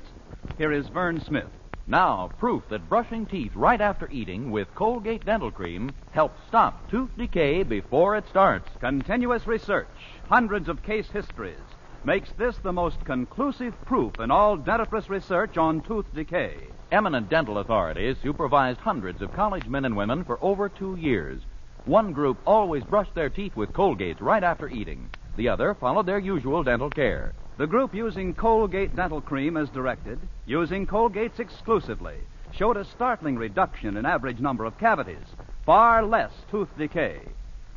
here 0.59 0.73
is 0.73 0.87
Vern 0.89 1.21
Smith. 1.21 1.47
Now, 1.89 2.33
proof 2.41 2.65
that 2.69 2.89
brushing 2.89 3.27
teeth 3.27 3.53
right 3.55 3.81
after 3.81 4.09
eating 4.11 4.51
with 4.51 4.75
Colgate 4.75 5.25
Dental 5.25 5.53
Cream 5.53 5.95
helps 6.11 6.41
stop 6.49 6.91
tooth 6.91 7.11
decay 7.17 7.63
before 7.63 8.17
it 8.17 8.27
starts. 8.29 8.69
Continuous 8.81 9.47
research, 9.47 9.87
hundreds 10.29 10.69
of 10.69 10.83
case 10.83 11.09
histories, 11.13 11.61
makes 12.05 12.33
this 12.33 12.57
the 12.59 12.73
most 12.73 13.05
conclusive 13.05 13.73
proof 13.85 14.19
in 14.19 14.33
all 14.33 14.59
dentifrice 14.59 15.09
research 15.09 15.57
on 15.57 15.81
tooth 15.83 16.13
decay. 16.13 16.57
Eminent 16.91 17.29
dental 17.29 17.59
authorities 17.59 18.17
supervised 18.21 18.81
hundreds 18.81 19.23
of 19.23 19.33
college 19.33 19.69
men 19.69 19.85
and 19.85 19.97
women 19.97 20.25
for 20.25 20.39
over 20.43 20.69
two 20.69 20.97
years. 20.97 21.41
One 21.85 22.13
group 22.13 22.39
always 22.45 22.83
brushed 22.83 23.15
their 23.15 23.31
teeth 23.31 23.55
with 23.55 23.73
Colgate 23.73 24.21
right 24.21 24.43
after 24.43 24.69
eating. 24.69 25.09
The 25.37 25.49
other 25.49 25.75
followed 25.75 26.07
their 26.07 26.19
usual 26.19 26.65
dental 26.65 26.91
care. 26.91 27.33
The 27.59 27.67
group 27.67 27.95
using 27.95 28.35
Colgate 28.35 28.95
Dental 28.95 29.23
Cream 29.23 29.57
as 29.57 29.71
directed, 29.71 30.19
using 30.45 30.87
Colgate's 30.87 31.41
exclusively, 31.41 32.17
showed 32.53 32.77
a 32.77 32.85
startling 32.85 33.37
reduction 33.37 33.97
in 33.97 34.05
average 34.05 34.41
number 34.41 34.67
of 34.67 34.77
cavities, 34.77 35.25
far 35.65 36.05
less 36.05 36.31
tooth 36.51 36.69
decay. 36.77 37.19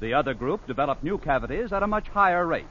The 0.02 0.14
other 0.14 0.34
group 0.34 0.68
developed 0.68 1.02
new 1.02 1.18
cavities 1.18 1.72
at 1.72 1.82
a 1.82 1.88
much 1.88 2.10
higher 2.10 2.46
rate. 2.46 2.66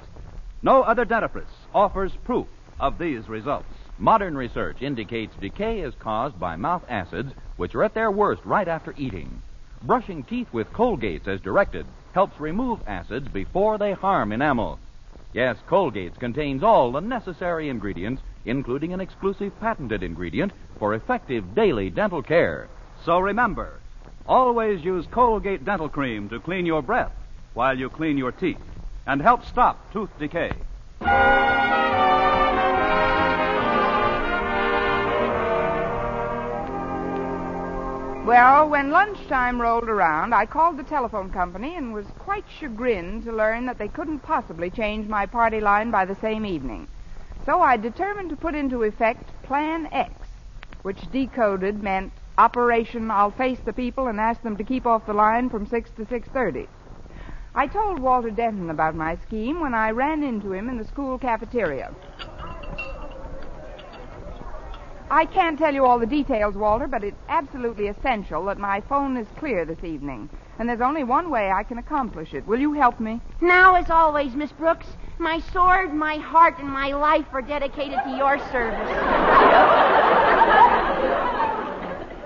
No 0.62 0.82
other 0.82 1.06
dentifrice 1.06 1.44
offers 1.74 2.12
proof 2.24 2.46
of 2.78 2.98
these 2.98 3.26
results. 3.26 3.72
Modern 3.98 4.36
research 4.36 4.82
indicates 4.82 5.34
decay 5.40 5.80
is 5.80 5.94
caused 5.98 6.38
by 6.38 6.56
mouth 6.56 6.84
acids, 6.90 7.32
which 7.56 7.74
are 7.74 7.84
at 7.84 7.94
their 7.94 8.10
worst 8.10 8.44
right 8.44 8.68
after 8.68 8.92
eating. 8.98 9.40
Brushing 9.82 10.24
teeth 10.24 10.48
with 10.52 10.70
Colgates 10.74 11.26
as 11.26 11.40
directed 11.40 11.86
helps 12.12 12.38
remove 12.38 12.80
acids 12.86 13.28
before 13.28 13.78
they 13.78 13.92
harm 13.92 14.30
enamel. 14.30 14.78
Yes, 15.32 15.58
Colgates 15.68 16.18
contains 16.18 16.62
all 16.62 16.92
the 16.92 17.00
necessary 17.00 17.68
ingredients, 17.68 18.22
including 18.46 18.92
an 18.92 19.00
exclusive 19.00 19.58
patented 19.60 20.02
ingredient 20.02 20.52
for 20.78 20.94
effective 20.94 21.54
daily 21.54 21.90
dental 21.90 22.22
care. 22.22 22.68
So 23.04 23.18
remember, 23.18 23.80
always 24.26 24.84
use 24.84 25.06
Colgate 25.10 25.64
Dental 25.64 25.88
Cream 25.88 26.28
to 26.30 26.40
clean 26.40 26.66
your 26.66 26.82
breath 26.82 27.12
while 27.54 27.78
you 27.78 27.90
clean 27.90 28.16
your 28.16 28.32
teeth 28.32 28.60
and 29.06 29.20
help 29.20 29.44
stop 29.44 29.92
tooth 29.92 30.10
decay. 30.18 30.52
Well, 38.28 38.68
when 38.68 38.90
lunchtime 38.90 39.58
rolled 39.58 39.88
around, 39.88 40.34
I 40.34 40.44
called 40.44 40.76
the 40.76 40.82
telephone 40.82 41.30
company 41.30 41.76
and 41.76 41.94
was 41.94 42.04
quite 42.18 42.44
chagrined 42.60 43.24
to 43.24 43.32
learn 43.32 43.64
that 43.64 43.78
they 43.78 43.88
couldn't 43.88 44.18
possibly 44.18 44.68
change 44.68 45.08
my 45.08 45.24
party 45.24 45.60
line 45.60 45.90
by 45.90 46.04
the 46.04 46.14
same 46.16 46.44
evening. 46.44 46.88
So 47.46 47.62
I 47.62 47.78
determined 47.78 48.28
to 48.28 48.36
put 48.36 48.54
into 48.54 48.82
effect 48.82 49.30
Plan 49.44 49.88
X, 49.92 50.10
which 50.82 51.10
decoded 51.10 51.82
meant 51.82 52.12
Operation 52.36 53.10
I'll 53.10 53.30
face 53.30 53.60
the 53.64 53.72
people 53.72 54.08
and 54.08 54.20
ask 54.20 54.42
them 54.42 54.58
to 54.58 54.62
keep 54.62 54.86
off 54.86 55.06
the 55.06 55.14
line 55.14 55.48
from 55.48 55.64
6 55.66 55.88
to 55.96 56.04
6:30. 56.04 56.66
I 57.54 57.66
told 57.66 57.98
Walter 57.98 58.30
Denton 58.30 58.68
about 58.68 58.94
my 58.94 59.16
scheme 59.26 59.58
when 59.62 59.72
I 59.72 59.92
ran 59.92 60.22
into 60.22 60.52
him 60.52 60.68
in 60.68 60.76
the 60.76 60.84
school 60.84 61.16
cafeteria. 61.16 61.94
I 65.10 65.24
can't 65.24 65.58
tell 65.58 65.72
you 65.72 65.86
all 65.86 65.98
the 65.98 66.06
details, 66.06 66.54
Walter, 66.54 66.86
but 66.86 67.02
it's 67.02 67.16
absolutely 67.28 67.88
essential 67.88 68.44
that 68.44 68.58
my 68.58 68.82
phone 68.82 69.16
is 69.16 69.26
clear 69.38 69.64
this 69.64 69.82
evening. 69.82 70.28
And 70.58 70.68
there's 70.68 70.82
only 70.82 71.02
one 71.02 71.30
way 71.30 71.50
I 71.50 71.62
can 71.62 71.78
accomplish 71.78 72.34
it. 72.34 72.46
Will 72.46 72.60
you 72.60 72.74
help 72.74 73.00
me? 73.00 73.20
Now, 73.40 73.74
as 73.74 73.88
always, 73.88 74.34
Miss 74.34 74.52
Brooks, 74.52 74.86
my 75.18 75.40
sword, 75.52 75.94
my 75.94 76.16
heart, 76.16 76.58
and 76.58 76.68
my 76.68 76.92
life 76.92 77.26
are 77.32 77.40
dedicated 77.40 77.98
to 78.04 78.16
your 78.16 78.38
service. 78.50 78.88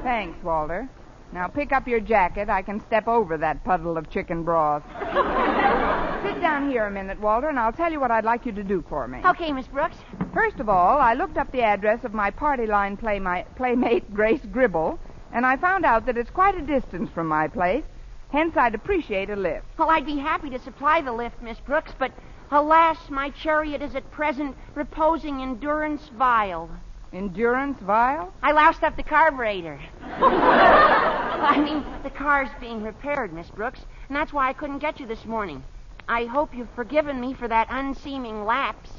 Thanks, 0.03 0.43
Walter. 0.43 0.89
Now 1.33 1.47
pick 1.47 1.73
up 1.73 1.87
your 1.87 2.01
jacket. 2.01 2.51
I 2.51 2.63
can 2.63 2.81
step 2.81 3.07
over 3.07 3.39
that 3.39 3.65
puddle 3.65 3.97
of 3.97 4.11
chicken 4.11 4.43
broth. 4.43 4.83
Sit 6.23 6.41
down 6.41 6.71
here 6.71 6.87
a 6.87 6.91
minute, 6.91 7.21
Walter, 7.21 7.49
and 7.49 7.59
I'll 7.59 7.73
tell 7.73 7.91
you 7.91 7.99
what 7.99 8.13
I'd 8.13 8.25
like 8.25 8.47
you 8.47 8.53
to 8.53 8.63
do 8.63 8.85
for 8.89 9.09
me. 9.09 9.19
Okay, 9.25 9.53
Miss 9.53 9.67
Brooks. 9.67 9.97
First 10.33 10.61
of 10.61 10.69
all, 10.69 10.99
I 10.99 11.15
looked 11.15 11.37
up 11.37 11.51
the 11.51 11.63
address 11.63 12.05
of 12.05 12.15
my 12.15 12.31
party 12.31 12.67
line 12.67 12.97
playmate, 12.97 13.47
playmate 13.57 14.15
Grace 14.15 14.41
Gribble, 14.53 15.01
and 15.33 15.45
I 15.45 15.57
found 15.57 15.85
out 15.85 16.07
that 16.07 16.17
it's 16.17 16.31
quite 16.31 16.57
a 16.57 16.63
distance 16.63 17.11
from 17.11 17.27
my 17.27 17.49
place. 17.49 17.85
Hence, 18.31 18.57
I'd 18.57 18.75
appreciate 18.75 19.31
a 19.31 19.37
lift. 19.37 19.67
Well, 19.77 19.91
I'd 19.91 20.07
be 20.07 20.17
happy 20.17 20.49
to 20.51 20.59
supply 20.61 21.01
the 21.01 21.13
lift, 21.13 21.43
Miss 21.43 21.59
Brooks, 21.59 21.93
but 21.99 22.13
alas, 22.53 22.99
my 23.11 23.31
chariot 23.31 23.83
is 23.83 23.97
at 23.97 24.11
present 24.13 24.57
reposing 24.77 25.41
in 25.41 25.59
durance 25.59 26.09
vile. 26.17 26.71
Endurance 27.13 27.79
vial? 27.81 28.33
I 28.43 28.53
loused 28.53 28.85
up 28.85 28.97
the 28.97 29.03
carburetor. 29.03 29.81
I 30.03 31.61
mean, 31.63 31.85
the 32.05 32.11
car's 32.11 32.49
being 32.61 32.83
repaired, 32.83 33.33
Miss 33.33 33.51
Brooks, 33.51 33.81
and 34.09 34.17
that's 34.17 34.33
why 34.33 34.49
I 34.49 34.53
couldn't 34.53 34.79
get 34.79 35.01
you 35.01 35.07
this 35.07 35.25
morning. 35.27 35.63
I 36.09 36.25
hope 36.27 36.55
you've 36.55 36.71
forgiven 36.75 37.21
me 37.21 37.35
for 37.35 37.49
that 37.49 37.69
unseeming 37.71 38.45
lapse. 38.45 38.91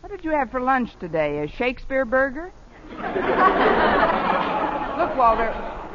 What 0.00 0.10
did 0.12 0.24
you 0.24 0.30
have 0.30 0.50
for 0.50 0.60
lunch 0.60 0.96
today? 0.98 1.42
A 1.42 1.48
Shakespeare 1.48 2.04
burger? 2.04 2.52
Look, 2.90 3.00
Walter, 5.16 5.52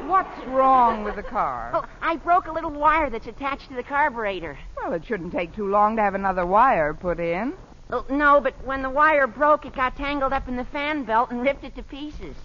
what's 0.08 0.46
wrong 0.48 1.04
with 1.04 1.16
the 1.16 1.24
car? 1.24 1.72
Oh, 1.74 1.86
I 2.02 2.16
broke 2.18 2.48
a 2.48 2.52
little 2.52 2.72
wire 2.72 3.10
that's 3.10 3.28
attached 3.28 3.70
to 3.70 3.76
the 3.76 3.84
carburetor. 3.84 4.58
Well, 4.78 4.94
it 4.94 5.06
shouldn't 5.06 5.32
take 5.32 5.54
too 5.56 5.68
long 5.68 5.96
to 5.98 6.02
have 6.02 6.16
another 6.16 6.46
wire 6.46 6.94
put 6.94 7.20
in. 7.20 7.54
Oh, 7.92 8.06
no, 8.10 8.42
but 8.42 8.54
when 8.66 8.82
the 8.82 8.90
wire 8.90 9.28
broke, 9.28 9.66
it 9.66 9.76
got 9.76 9.96
tangled 9.96 10.34
up 10.34 10.48
in 10.48 10.56
the 10.56 10.66
fan 10.66 11.04
belt 11.04 11.30
and 11.32 11.42
ripped 11.42 11.64
it 11.64 11.76
to 11.76 11.84
pieces. 11.84 12.36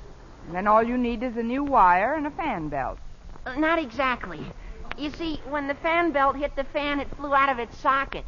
And 0.47 0.55
then 0.55 0.67
all 0.67 0.83
you 0.83 0.99
need 0.99 1.23
is 1.23 1.37
a 1.37 1.43
new 1.43 1.65
wire 1.65 2.15
and 2.15 2.27
a 2.27 2.31
fan 2.31 2.69
belt. 2.69 2.99
Uh, 3.47 3.55
not 3.55 3.79
exactly. 3.79 4.45
You 4.99 5.11
see, 5.11 5.41
when 5.49 5.67
the 5.67 5.75
fan 5.75 6.13
belt 6.13 6.37
hit 6.37 6.55
the 6.57 6.65
fan, 6.65 7.01
it 7.01 7.09
flew 7.17 7.35
out 7.35 7.49
of 7.49 7.59
its 7.59 7.77
socket. 7.79 8.25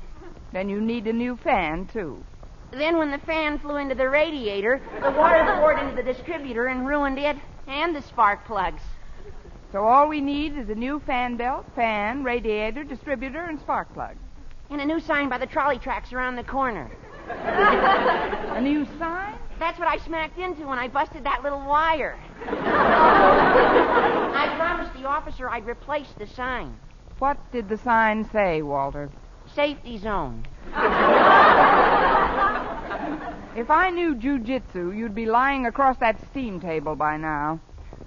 Then 0.53 0.69
you 0.69 0.81
need 0.81 1.07
a 1.07 1.13
new 1.13 1.37
fan, 1.37 1.87
too. 1.87 2.25
Then, 2.71 2.97
when 2.97 3.11
the 3.11 3.19
fan 3.19 3.59
flew 3.59 3.77
into 3.77 3.95
the 3.95 4.09
radiator, 4.09 4.81
the 5.03 5.11
water 5.11 5.45
poured 5.59 5.79
into 5.79 5.95
the 5.95 6.03
distributor 6.03 6.67
and 6.67 6.87
ruined 6.87 7.19
it. 7.19 7.37
And 7.67 7.95
the 7.95 8.03
spark 8.03 8.47
plugs. 8.47 8.83
So 9.71 9.85
all 9.85 10.09
we 10.09 10.21
need 10.21 10.57
is 10.57 10.69
a 10.69 10.75
new 10.75 11.01
fan 11.01 11.37
belt, 11.37 11.65
fan, 11.75 12.25
radiator, 12.25 12.85
distributor, 12.85 13.45
and 13.47 13.59
spark 13.61 13.93
plug. 13.95 14.17
And 14.71 14.81
a 14.81 14.85
new 14.85 15.01
sign 15.01 15.29
by 15.29 15.39
the 15.39 15.47
trolley 15.47 15.79
tracks 15.79 16.13
around 16.13 16.37
the 16.37 16.45
corner. 16.45 16.91
A 17.29 18.61
new 18.61 18.87
sign? 18.99 19.39
That's 19.63 19.79
what 19.79 19.87
I 19.87 19.99
smacked 19.99 20.41
into 20.41 20.67
when 20.67 20.81
I 20.81 20.89
busted 20.89 21.23
that 21.23 21.45
little 21.45 21.61
wire. 21.61 22.19
I 22.49 24.53
promised 24.57 24.93
the 25.01 25.07
officer 25.07 25.49
I'd 25.49 25.65
replace 25.65 26.09
the 26.19 26.27
sign. 26.27 26.77
What 27.21 27.39
did 27.53 27.69
the 27.69 27.79
sign 27.79 28.29
say, 28.33 28.63
Walter? 28.63 29.09
Safety 29.55 29.99
zone. 29.99 30.45
If 33.55 33.71
I 33.71 33.91
knew 33.91 34.17
jujitsu, 34.17 34.97
you'd 34.97 35.15
be 35.15 35.27
lying 35.27 35.67
across 35.67 35.97
that 35.99 36.21
steam 36.33 36.59
table 36.59 36.97
by 36.97 37.17
now. 37.17 37.61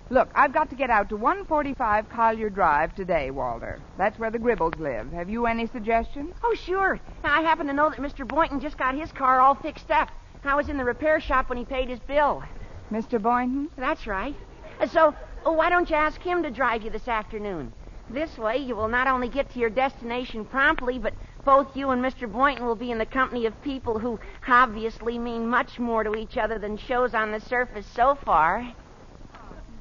Look, 0.09 0.27
I've 0.35 0.51
got 0.51 0.69
to 0.71 0.75
get 0.75 0.89
out 0.89 1.07
to 1.07 1.15
145 1.15 2.09
Collier 2.09 2.49
Drive 2.49 2.93
today, 2.95 3.31
Walter. 3.31 3.79
That's 3.97 4.19
where 4.19 4.29
the 4.29 4.39
Gribbles 4.39 4.77
live. 4.77 5.13
Have 5.13 5.29
you 5.29 5.45
any 5.45 5.67
suggestions? 5.67 6.33
Oh, 6.43 6.53
sure. 6.53 6.99
I 7.23 7.43
happen 7.43 7.67
to 7.67 7.73
know 7.73 7.89
that 7.89 7.99
Mr. 7.99 8.27
Boynton 8.27 8.59
just 8.59 8.77
got 8.77 8.93
his 8.93 9.13
car 9.13 9.39
all 9.39 9.55
fixed 9.55 9.89
up. 9.89 10.11
I 10.45 10.55
was 10.55 10.69
in 10.69 10.77
the 10.77 10.85
repair 10.85 11.19
shop 11.19 11.49
when 11.49 11.57
he 11.57 11.65
paid 11.65 11.89
his 11.89 11.99
bill. 11.99 12.43
Mr. 12.91 13.21
Boynton? 13.21 13.69
That's 13.77 14.05
right. 14.07 14.35
Uh, 14.79 14.87
So, 14.87 15.15
oh, 15.45 15.53
why 15.53 15.69
don't 15.69 15.89
you 15.89 15.95
ask 15.95 16.21
him 16.21 16.43
to 16.43 16.51
drive 16.51 16.83
you 16.83 16.89
this 16.89 17.07
afternoon? 17.07 17.73
This 18.09 18.37
way, 18.37 18.57
you 18.57 18.75
will 18.75 18.87
not 18.87 19.07
only 19.07 19.27
get 19.27 19.51
to 19.53 19.59
your 19.59 19.71
destination 19.71 20.45
promptly, 20.45 20.99
but 20.99 21.13
both 21.43 21.75
you 21.75 21.89
and 21.89 22.03
Mr. 22.03 22.31
Boynton 22.31 22.65
will 22.65 22.75
be 22.75 22.91
in 22.91 22.99
the 22.99 23.05
company 23.05 23.47
of 23.47 23.61
people 23.63 23.97
who 23.97 24.19
obviously 24.47 25.17
mean 25.17 25.47
much 25.47 25.79
more 25.79 26.03
to 26.03 26.15
each 26.15 26.37
other 26.37 26.59
than 26.59 26.77
shows 26.77 27.15
on 27.15 27.31
the 27.31 27.39
surface 27.39 27.85
so 27.95 28.15
far. 28.23 28.71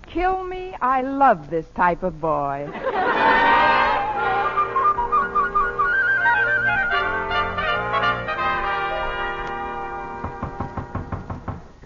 Kill 0.06 0.44
me, 0.44 0.74
I 0.80 1.02
love 1.02 1.50
this 1.50 1.66
type 1.74 2.02
of 2.02 2.20
boy. 2.20 2.68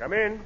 Come 0.08 0.18
in. 0.18 0.40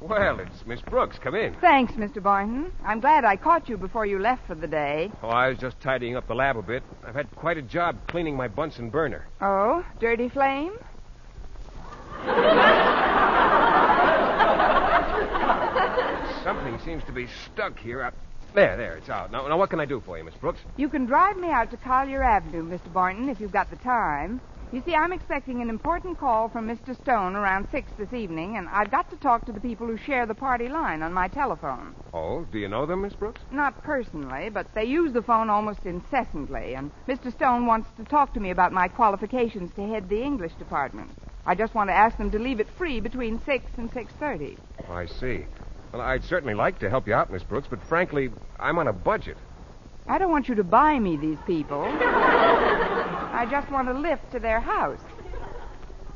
Well, 0.00 0.40
it's 0.40 0.64
Miss 0.64 0.80
Brooks. 0.80 1.18
Come 1.18 1.34
in. 1.34 1.54
Thanks, 1.60 1.92
Mr. 1.92 2.22
Boynton. 2.22 2.72
I'm 2.82 2.98
glad 2.98 3.22
I 3.22 3.36
caught 3.36 3.68
you 3.68 3.76
before 3.76 4.06
you 4.06 4.18
left 4.18 4.46
for 4.46 4.54
the 4.54 4.66
day. 4.66 5.12
Oh, 5.22 5.28
I 5.28 5.50
was 5.50 5.58
just 5.58 5.78
tidying 5.82 6.16
up 6.16 6.26
the 6.26 6.34
lab 6.34 6.56
a 6.56 6.62
bit. 6.62 6.82
I've 7.06 7.14
had 7.14 7.30
quite 7.36 7.58
a 7.58 7.62
job 7.62 7.98
cleaning 8.08 8.34
my 8.34 8.48
Bunsen 8.48 8.88
burner. 8.88 9.26
Oh, 9.42 9.84
dirty 10.00 10.30
flame? 10.30 10.72
Something 16.44 16.78
seems 16.82 17.04
to 17.04 17.12
be 17.12 17.26
stuck 17.44 17.78
here. 17.78 18.00
Out... 18.00 18.14
There, 18.54 18.78
there, 18.78 18.96
it's 18.96 19.10
out. 19.10 19.30
Now, 19.32 19.46
now, 19.48 19.58
what 19.58 19.68
can 19.68 19.80
I 19.80 19.84
do 19.84 20.00
for 20.00 20.16
you, 20.16 20.24
Miss 20.24 20.34
Brooks? 20.36 20.60
You 20.78 20.88
can 20.88 21.04
drive 21.04 21.36
me 21.36 21.50
out 21.50 21.70
to 21.72 21.76
Collier 21.76 22.22
Avenue, 22.22 22.62
Mr. 22.62 22.90
Boynton, 22.90 23.28
if 23.28 23.38
you've 23.38 23.52
got 23.52 23.68
the 23.68 23.76
time. 23.76 24.40
You 24.72 24.82
see, 24.84 24.94
I'm 24.94 25.12
expecting 25.12 25.62
an 25.62 25.70
important 25.70 26.18
call 26.18 26.48
from 26.48 26.66
Mr. 26.66 27.00
Stone 27.00 27.36
around 27.36 27.68
6 27.70 27.92
this 27.96 28.12
evening, 28.12 28.56
and 28.56 28.68
I've 28.68 28.90
got 28.90 29.08
to 29.10 29.16
talk 29.16 29.46
to 29.46 29.52
the 29.52 29.60
people 29.60 29.86
who 29.86 29.96
share 29.96 30.26
the 30.26 30.34
party 30.34 30.68
line 30.68 31.02
on 31.02 31.12
my 31.12 31.28
telephone. 31.28 31.94
Oh, 32.12 32.44
do 32.50 32.58
you 32.58 32.68
know 32.68 32.84
them, 32.84 33.02
Miss 33.02 33.14
Brooks? 33.14 33.40
Not 33.52 33.80
personally, 33.84 34.50
but 34.50 34.66
they 34.74 34.84
use 34.84 35.12
the 35.12 35.22
phone 35.22 35.48
almost 35.48 35.86
incessantly, 35.86 36.74
and 36.74 36.90
Mr. 37.06 37.32
Stone 37.32 37.66
wants 37.66 37.88
to 37.98 38.04
talk 38.04 38.34
to 38.34 38.40
me 38.40 38.50
about 38.50 38.72
my 38.72 38.88
qualifications 38.88 39.70
to 39.76 39.86
head 39.86 40.08
the 40.08 40.20
English 40.20 40.52
department. 40.54 41.10
I 41.46 41.54
just 41.54 41.74
want 41.74 41.90
to 41.90 41.94
ask 41.94 42.16
them 42.18 42.30
to 42.32 42.38
leave 42.38 42.58
it 42.58 42.68
free 42.76 42.98
between 43.00 43.40
6 43.44 43.64
and 43.76 43.92
6.30. 43.92 44.56
I 44.90 45.06
see. 45.06 45.44
Well, 45.92 46.02
I'd 46.02 46.24
certainly 46.24 46.54
like 46.54 46.80
to 46.80 46.90
help 46.90 47.06
you 47.06 47.14
out, 47.14 47.30
Miss 47.30 47.44
Brooks, 47.44 47.68
but 47.70 47.80
frankly, 47.84 48.30
I'm 48.58 48.78
on 48.78 48.88
a 48.88 48.92
budget. 48.92 49.36
I 50.08 50.18
don't 50.18 50.32
want 50.32 50.48
you 50.48 50.56
to 50.56 50.64
buy 50.64 50.98
me 50.98 51.16
these 51.16 51.38
people. 51.46 51.84
I 53.34 53.46
just 53.50 53.68
want 53.70 53.88
a 53.88 53.92
lift 53.92 54.30
to 54.32 54.38
their 54.38 54.60
house. 54.60 55.00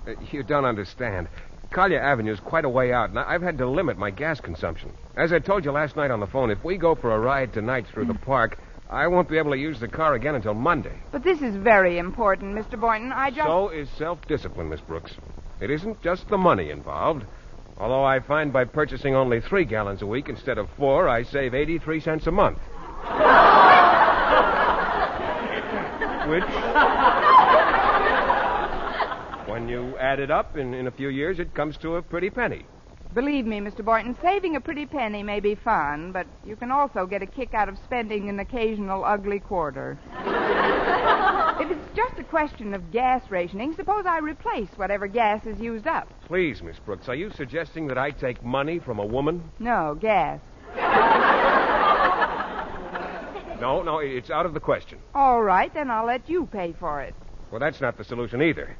Uh, 0.07 0.13
you 0.31 0.45
don't 0.45 0.65
understand. 0.65 1.29
Collier 1.71 2.01
Avenue 2.01 2.33
is 2.33 2.41
quite 2.41 2.65
a 2.65 2.69
way 2.69 2.93
out, 2.93 3.11
and 3.11 3.19
I've 3.19 3.43
had 3.43 3.59
to 3.59 3.69
limit 3.69 3.99
my 3.99 4.11
gas 4.11 4.41
consumption. 4.41 4.93
As 5.17 5.33
I 5.33 5.41
told 5.41 5.65
you 5.65 5.73
last 5.73 5.97
night 5.97 6.13
on 6.13 6.21
the 6.21 6.27
phone, 6.29 6.51
if 6.51 6.63
we 6.65 6.77
go 6.77 6.95
for 6.95 7.13
a 7.13 7.19
ride 7.19 7.53
tonight 7.53 7.87
through 7.93 8.07
the 8.07 8.15
park, 8.15 8.59
I 8.89 9.09
won't 9.09 9.29
be 9.29 9.37
able 9.37 9.51
to 9.51 9.59
use 9.59 9.81
the 9.81 9.89
car 9.89 10.15
again 10.15 10.37
until 10.37 10.55
Monday. 10.55 10.95
But 11.11 11.25
this 11.25 11.43
is 11.43 11.57
very 11.57 11.99
important, 11.99 12.57
Mr. 12.57 12.81
Boynton. 12.81 13.13
I 13.13 13.31
just. 13.31 13.49
So 13.49 13.69
is 13.69 13.89
self 13.99 14.25
discipline, 14.29 14.69
Miss 14.69 14.81
Brooks. 14.81 15.13
It 15.61 15.71
isn't 15.71 16.01
just 16.03 16.29
the 16.29 16.39
money 16.39 16.71
involved. 16.71 17.27
Although 17.79 18.05
I 18.05 18.21
find 18.21 18.53
by 18.53 18.65
purchasing 18.65 19.17
only 19.17 19.41
three 19.41 19.65
gallons 19.65 20.03
a 20.03 20.07
week 20.07 20.29
instead 20.29 20.57
of 20.57 20.69
four, 20.79 21.09
I 21.09 21.25
save 21.25 21.53
83 21.53 22.01
cents 22.01 22.27
a 22.29 22.33
month. 22.33 22.59
Which, 26.29 26.43
when 29.49 29.67
you 29.67 29.97
add 29.97 30.21
it 30.21 30.31
up 30.31 30.59
in, 30.59 30.75
in 30.75 30.87
a 30.87 30.91
few 30.91 31.09
years, 31.09 31.39
it 31.39 31.55
comes 31.55 31.79
to 31.79 31.97
a 31.97 32.03
pretty 32.03 32.29
penny. 32.29 32.67
Believe 33.15 33.47
me, 33.47 33.61
Mr. 33.61 33.83
Boynton, 33.83 34.15
saving 34.21 34.55
a 34.55 34.61
pretty 34.61 34.85
penny 34.85 35.23
may 35.23 35.41
be 35.41 35.55
fun, 35.55 36.13
but 36.13 36.27
you 36.45 36.55
can 36.55 36.71
also 36.71 37.07
get 37.07 37.23
a 37.23 37.27
kick 37.27 37.55
out 37.55 37.71
of 37.71 37.79
spending 37.79 38.29
an 38.29 38.41
occasional 38.41 39.07
ugly 39.07 39.41
quarter. 39.41 39.99
if 41.61 41.71
it's 41.71 41.97
just 41.97 42.19
a 42.19 42.25
question 42.25 42.75
of 42.75 42.93
gas 42.93 43.23
rationing, 43.31 43.75
suppose 43.75 44.05
I 44.05 44.19
replace 44.19 44.69
whatever 44.77 45.07
gas 45.07 45.47
is 45.47 45.59
used 45.59 45.87
up. 45.87 46.13
Please, 46.27 46.63
Miss 46.63 46.79
Brooks, 46.79 47.09
are 47.09 47.15
you 47.15 47.31
suggesting 47.31 47.87
that 47.87 47.97
I 47.97 48.11
take 48.11 48.45
money 48.45 48.79
from 48.79 48.99
a 48.99 49.07
woman? 49.07 49.51
No, 49.59 49.97
gas. 49.99 50.41
No, 53.61 53.83
no, 53.83 53.99
it's 53.99 54.31
out 54.31 54.47
of 54.47 54.55
the 54.55 54.61
question. 54.61 54.99
All 55.15 55.43
right, 55.43 55.73
then 55.75 55.91
I'll 55.91 56.07
let 56.07 56.29
you 56.29 56.47
pay 56.47 56.75
for 56.79 57.03
it. 57.03 57.15
Well, 57.51 57.61
that's 57.61 57.81
not 57.81 57.97
the 57.97 58.05
solution 58.05 58.43
either. 58.43 58.77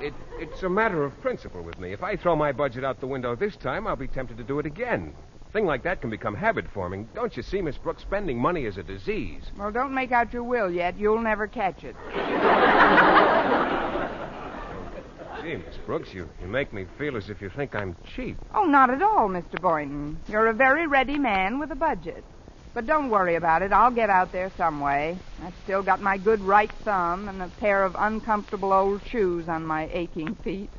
It, 0.00 0.14
it's 0.38 0.62
a 0.62 0.68
matter 0.68 1.04
of 1.04 1.20
principle 1.20 1.62
with 1.62 1.78
me. 1.78 1.92
If 1.92 2.02
I 2.02 2.16
throw 2.16 2.36
my 2.36 2.52
budget 2.52 2.84
out 2.84 3.00
the 3.00 3.06
window 3.06 3.34
this 3.34 3.56
time, 3.56 3.86
I'll 3.86 3.96
be 3.96 4.06
tempted 4.06 4.36
to 4.38 4.44
do 4.44 4.60
it 4.60 4.66
again. 4.66 5.12
A 5.48 5.52
thing 5.52 5.66
like 5.66 5.82
that 5.82 6.00
can 6.00 6.10
become 6.10 6.36
habit 6.36 6.66
forming. 6.72 7.08
Don't 7.14 7.36
you 7.36 7.42
see, 7.42 7.60
Miss 7.60 7.76
Brooks? 7.76 8.02
Spending 8.02 8.38
money 8.38 8.64
is 8.64 8.78
a 8.78 8.82
disease. 8.82 9.42
Well, 9.58 9.72
don't 9.72 9.92
make 9.92 10.12
out 10.12 10.32
your 10.32 10.44
will 10.44 10.70
yet. 10.70 10.98
You'll 10.98 11.20
never 11.20 11.46
catch 11.48 11.82
it. 11.84 11.96
Gee, 15.42 15.56
Miss 15.56 15.76
Brooks, 15.86 16.12
you, 16.14 16.28
you 16.40 16.46
make 16.46 16.72
me 16.72 16.86
feel 16.98 17.16
as 17.16 17.30
if 17.30 17.40
you 17.40 17.50
think 17.50 17.74
I'm 17.74 17.96
cheap. 18.14 18.36
Oh, 18.54 18.64
not 18.64 18.90
at 18.90 19.02
all, 19.02 19.28
Mr. 19.28 19.60
Boynton. 19.60 20.18
You're 20.28 20.48
a 20.48 20.52
very 20.54 20.86
ready 20.86 21.18
man 21.18 21.58
with 21.58 21.70
a 21.72 21.76
budget. 21.76 22.24
But 22.74 22.86
don't 22.86 23.10
worry 23.10 23.34
about 23.34 23.62
it. 23.62 23.72
I'll 23.72 23.90
get 23.90 24.10
out 24.10 24.32
there 24.32 24.50
some 24.56 24.80
way. 24.80 25.18
I've 25.42 25.54
still 25.64 25.82
got 25.82 26.00
my 26.00 26.16
good 26.18 26.40
right 26.40 26.70
thumb 26.84 27.28
and 27.28 27.42
a 27.42 27.48
pair 27.60 27.84
of 27.84 27.96
uncomfortable 27.98 28.72
old 28.72 29.04
shoes 29.06 29.48
on 29.48 29.64
my 29.66 29.88
aching 29.92 30.34
feet. 30.36 30.70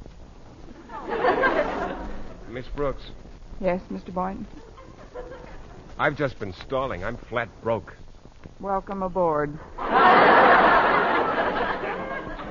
Miss 2.50 2.68
Brooks, 2.76 3.12
Yes, 3.60 3.82
Mr. 3.92 4.14
Boynton. 4.14 4.48
I've 5.98 6.16
just 6.16 6.40
been 6.40 6.54
stalling. 6.54 7.04
I'm 7.04 7.18
flat 7.18 7.50
broke. 7.62 7.96
Welcome 8.60 9.04
aboard. 9.04 9.58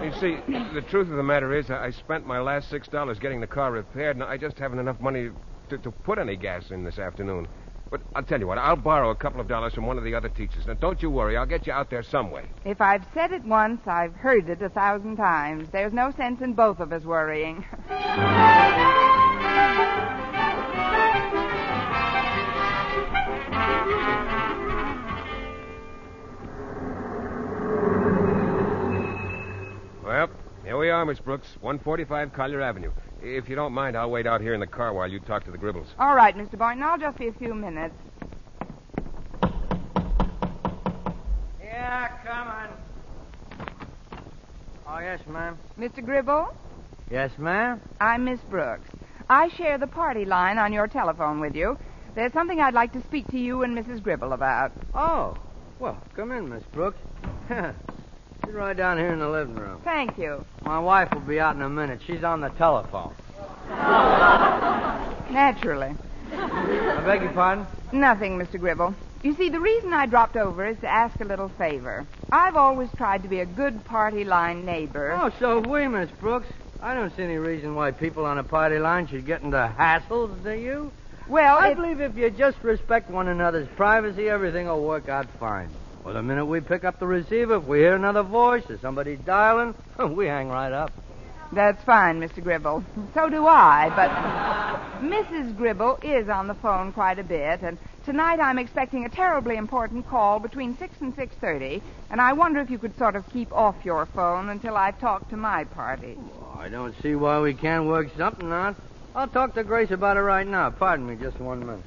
You 0.02 0.12
see, 0.12 0.36
the 0.74 0.84
truth 0.90 1.10
of 1.10 1.16
the 1.16 1.24
matter 1.24 1.52
is, 1.52 1.70
I 1.72 1.90
spent 1.90 2.24
my 2.24 2.38
last 2.38 2.70
six 2.70 2.86
dollars 2.86 3.18
getting 3.18 3.40
the 3.40 3.48
car 3.48 3.72
repaired, 3.72 4.14
and 4.14 4.22
I 4.22 4.36
just 4.36 4.56
haven't 4.56 4.78
enough 4.78 5.00
money 5.00 5.30
to, 5.70 5.78
to 5.78 5.90
put 5.90 6.18
any 6.18 6.36
gas 6.36 6.70
in 6.70 6.84
this 6.84 7.00
afternoon. 7.00 7.48
But 7.90 8.02
I'll 8.14 8.22
tell 8.22 8.38
you 8.38 8.46
what, 8.46 8.58
I'll 8.58 8.76
borrow 8.76 9.10
a 9.10 9.14
couple 9.14 9.40
of 9.40 9.48
dollars 9.48 9.72
from 9.72 9.86
one 9.86 9.96
of 9.96 10.04
the 10.04 10.14
other 10.14 10.28
teachers. 10.28 10.66
Now, 10.66 10.74
don't 10.74 11.02
you 11.02 11.10
worry, 11.10 11.36
I'll 11.36 11.46
get 11.46 11.66
you 11.66 11.72
out 11.72 11.88
there 11.88 12.02
some 12.02 12.30
way. 12.30 12.44
If 12.64 12.80
I've 12.80 13.06
said 13.14 13.32
it 13.32 13.44
once, 13.44 13.80
I've 13.86 14.14
heard 14.14 14.48
it 14.50 14.60
a 14.60 14.68
thousand 14.68 15.16
times. 15.16 15.68
There's 15.72 15.92
no 15.92 16.12
sense 16.12 16.42
in 16.42 16.52
both 16.52 16.80
of 16.80 16.92
us 16.92 17.04
worrying. 17.04 17.64
here 30.98 31.04
we 31.04 31.10
are, 31.10 31.12
Miss 31.12 31.20
Brooks, 31.20 31.46
145 31.60 32.32
Collier 32.32 32.60
Avenue. 32.60 32.90
If 33.22 33.48
you 33.48 33.54
don't 33.54 33.72
mind, 33.72 33.96
I'll 33.96 34.10
wait 34.10 34.26
out 34.26 34.40
here 34.40 34.52
in 34.54 34.58
the 34.58 34.66
car 34.66 34.92
while 34.92 35.06
you 35.06 35.20
talk 35.20 35.44
to 35.44 35.52
the 35.52 35.56
Gribbles. 35.58 35.86
All 35.96 36.16
right, 36.16 36.36
Mr. 36.36 36.58
Boynton. 36.58 36.82
I'll 36.82 36.98
just 36.98 37.16
be 37.16 37.28
a 37.28 37.32
few 37.34 37.54
minutes. 37.54 37.94
Yeah, 41.62 42.08
coming. 42.26 42.76
Oh, 44.88 44.98
yes, 44.98 45.20
ma'am. 45.28 45.56
Mr. 45.78 46.04
Gribble, 46.04 46.52
Yes, 47.12 47.30
ma'am. 47.38 47.80
I'm 48.00 48.24
Miss 48.24 48.40
Brooks. 48.50 48.88
I 49.30 49.50
share 49.50 49.78
the 49.78 49.86
party 49.86 50.24
line 50.24 50.58
on 50.58 50.72
your 50.72 50.88
telephone 50.88 51.38
with 51.38 51.54
you. 51.54 51.78
There's 52.16 52.32
something 52.32 52.58
I'd 52.60 52.74
like 52.74 52.92
to 52.94 53.02
speak 53.02 53.28
to 53.28 53.38
you 53.38 53.62
and 53.62 53.78
Mrs. 53.78 54.02
Gribble 54.02 54.32
about. 54.32 54.72
Oh, 54.94 55.36
well, 55.78 55.96
come 56.16 56.32
in, 56.32 56.48
Miss 56.48 56.64
Brooks. 56.72 56.98
Right 58.52 58.76
down 58.76 58.98
here 58.98 59.12
in 59.12 59.18
the 59.18 59.28
living 59.28 59.54
room. 59.54 59.80
Thank 59.84 60.18
you. 60.18 60.44
My 60.64 60.78
wife 60.78 61.12
will 61.12 61.20
be 61.20 61.38
out 61.38 61.54
in 61.54 61.62
a 61.62 61.68
minute. 61.68 62.00
She's 62.06 62.24
on 62.24 62.40
the 62.40 62.48
telephone. 62.50 63.14
Naturally. 65.30 65.94
I 66.32 67.02
beg 67.04 67.22
your 67.22 67.32
pardon? 67.32 67.66
Nothing, 67.92 68.38
Mr. 68.38 68.58
Gribble. 68.58 68.94
You 69.22 69.34
see, 69.34 69.48
the 69.48 69.60
reason 69.60 69.92
I 69.92 70.06
dropped 70.06 70.36
over 70.36 70.66
is 70.66 70.78
to 70.80 70.88
ask 70.88 71.20
a 71.20 71.24
little 71.24 71.48
favor. 71.50 72.06
I've 72.30 72.56
always 72.56 72.88
tried 72.96 73.22
to 73.24 73.28
be 73.28 73.40
a 73.40 73.46
good 73.46 73.84
party 73.84 74.24
line 74.24 74.64
neighbor. 74.64 75.18
Oh, 75.20 75.30
so 75.38 75.56
have 75.60 75.66
we, 75.70 75.86
Miss 75.88 76.10
Brooks. 76.20 76.46
I 76.80 76.94
don't 76.94 77.14
see 77.16 77.22
any 77.24 77.36
reason 77.38 77.74
why 77.74 77.90
people 77.90 78.24
on 78.24 78.38
a 78.38 78.44
party 78.44 78.78
line 78.78 79.06
should 79.08 79.26
get 79.26 79.42
into 79.42 79.56
hassles, 79.76 80.42
do 80.44 80.52
you? 80.52 80.92
Well, 81.28 81.58
I 81.58 81.68
it- 81.70 81.74
believe 81.76 82.00
if 82.00 82.16
you 82.16 82.30
just 82.30 82.62
respect 82.62 83.10
one 83.10 83.28
another's 83.28 83.68
privacy, 83.76 84.28
everything 84.28 84.66
will 84.66 84.84
work 84.84 85.08
out 85.08 85.26
fine. 85.38 85.68
Well, 86.08 86.14
the 86.14 86.22
minute 86.22 86.46
we 86.46 86.62
pick 86.62 86.84
up 86.84 86.98
the 86.98 87.06
receiver, 87.06 87.56
if 87.56 87.64
we 87.64 87.80
hear 87.80 87.94
another 87.94 88.22
voice 88.22 88.62
or 88.70 88.78
somebody 88.78 89.16
dialing, 89.16 89.74
we 90.16 90.24
hang 90.24 90.48
right 90.48 90.72
up. 90.72 90.90
That's 91.52 91.84
fine, 91.84 92.18
Mr. 92.18 92.42
Gribble. 92.42 92.82
So 93.12 93.28
do 93.28 93.46
I, 93.46 93.92
but 93.94 95.06
Mrs. 95.06 95.54
Gribble 95.54 95.98
is 96.02 96.30
on 96.30 96.48
the 96.48 96.54
phone 96.54 96.94
quite 96.94 97.18
a 97.18 97.22
bit, 97.22 97.60
and 97.60 97.76
tonight 98.06 98.40
I'm 98.40 98.58
expecting 98.58 99.04
a 99.04 99.10
terribly 99.10 99.58
important 99.58 100.08
call 100.08 100.38
between 100.38 100.78
6 100.78 100.94
and 101.02 101.14
6.30, 101.14 101.82
and 102.10 102.22
I 102.22 102.32
wonder 102.32 102.60
if 102.60 102.70
you 102.70 102.78
could 102.78 102.96
sort 102.96 103.14
of 103.14 103.28
keep 103.28 103.52
off 103.52 103.76
your 103.84 104.06
phone 104.06 104.48
until 104.48 104.78
I've 104.78 104.98
talked 104.98 105.28
to 105.28 105.36
my 105.36 105.64
party. 105.64 106.16
Oh, 106.16 106.56
I 106.58 106.70
don't 106.70 106.94
see 107.02 107.16
why 107.16 107.38
we 107.40 107.52
can't 107.52 107.84
work 107.84 108.08
something 108.16 108.50
out. 108.50 108.76
I'll 109.14 109.28
talk 109.28 109.52
to 109.56 109.62
Grace 109.62 109.90
about 109.90 110.16
it 110.16 110.20
right 110.20 110.46
now. 110.46 110.70
Pardon 110.70 111.06
me, 111.06 111.16
just 111.16 111.38
one 111.38 111.60
minute. 111.60 111.84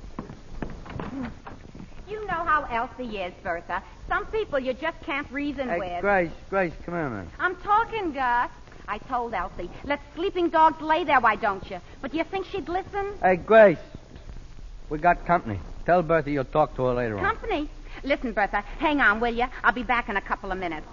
You 2.52 2.60
know 2.60 2.66
how 2.68 2.90
Elsie 2.98 3.18
is, 3.18 3.34
Bertha. 3.44 3.82
Some 4.10 4.26
people 4.26 4.60
you 4.60 4.74
just 4.74 5.00
can't 5.04 5.30
reason 5.32 5.70
Hey, 5.70 5.80
with. 5.80 6.02
Grace, 6.02 6.32
Grace, 6.50 6.74
come 6.86 6.96
here, 6.96 7.10
man. 7.10 7.30
I'm 7.40 7.56
talking, 7.58 8.12
Gus. 8.12 8.50
I 8.90 8.98
told 8.98 9.34
Elsie, 9.34 9.70
let 9.86 10.02
sleeping 10.16 10.50
dogs 10.50 10.82
lay 10.82 11.06
there, 11.06 11.22
why 11.22 11.38
don't 11.38 11.66
you? 11.72 11.80
But 12.02 12.12
do 12.12 12.18
you 12.18 12.26
think 12.26 12.46
she'd 12.48 12.68
listen? 12.68 13.14
Hey, 13.22 13.38
Grace. 13.38 13.78
We 14.90 14.98
got 14.98 15.26
company. 15.26 15.62
Tell 15.86 16.04
Bertha 16.04 16.30
you'll 16.30 16.44
talk 16.44 16.76
to 16.76 16.84
her 16.88 16.94
later 16.94 17.18
on. 17.18 17.24
Company. 17.24 17.70
Listen, 18.04 18.34
Bertha, 18.34 18.66
hang 18.80 19.00
on, 19.00 19.22
will 19.22 19.34
you? 19.34 19.46
I'll 19.64 19.72
be 19.72 19.84
back 19.84 20.10
in 20.10 20.18
a 20.18 20.22
couple 20.22 20.52
of 20.52 20.58
minutes. 20.58 20.88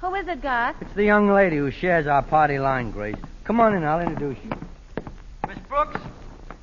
Who 0.00 0.14
is 0.16 0.26
it, 0.26 0.42
Gus? 0.42 0.74
It's 0.80 0.94
the 0.94 1.04
young 1.04 1.30
lady 1.30 1.58
who 1.58 1.70
shares 1.70 2.08
our 2.08 2.22
party 2.22 2.58
line, 2.58 2.90
Grace. 2.90 3.14
Come 3.44 3.60
on 3.60 3.72
in, 3.74 3.84
I'll 3.84 4.00
introduce 4.00 4.38
you. 4.42 4.50
Miss 5.46 5.58
Brooks, 5.68 6.00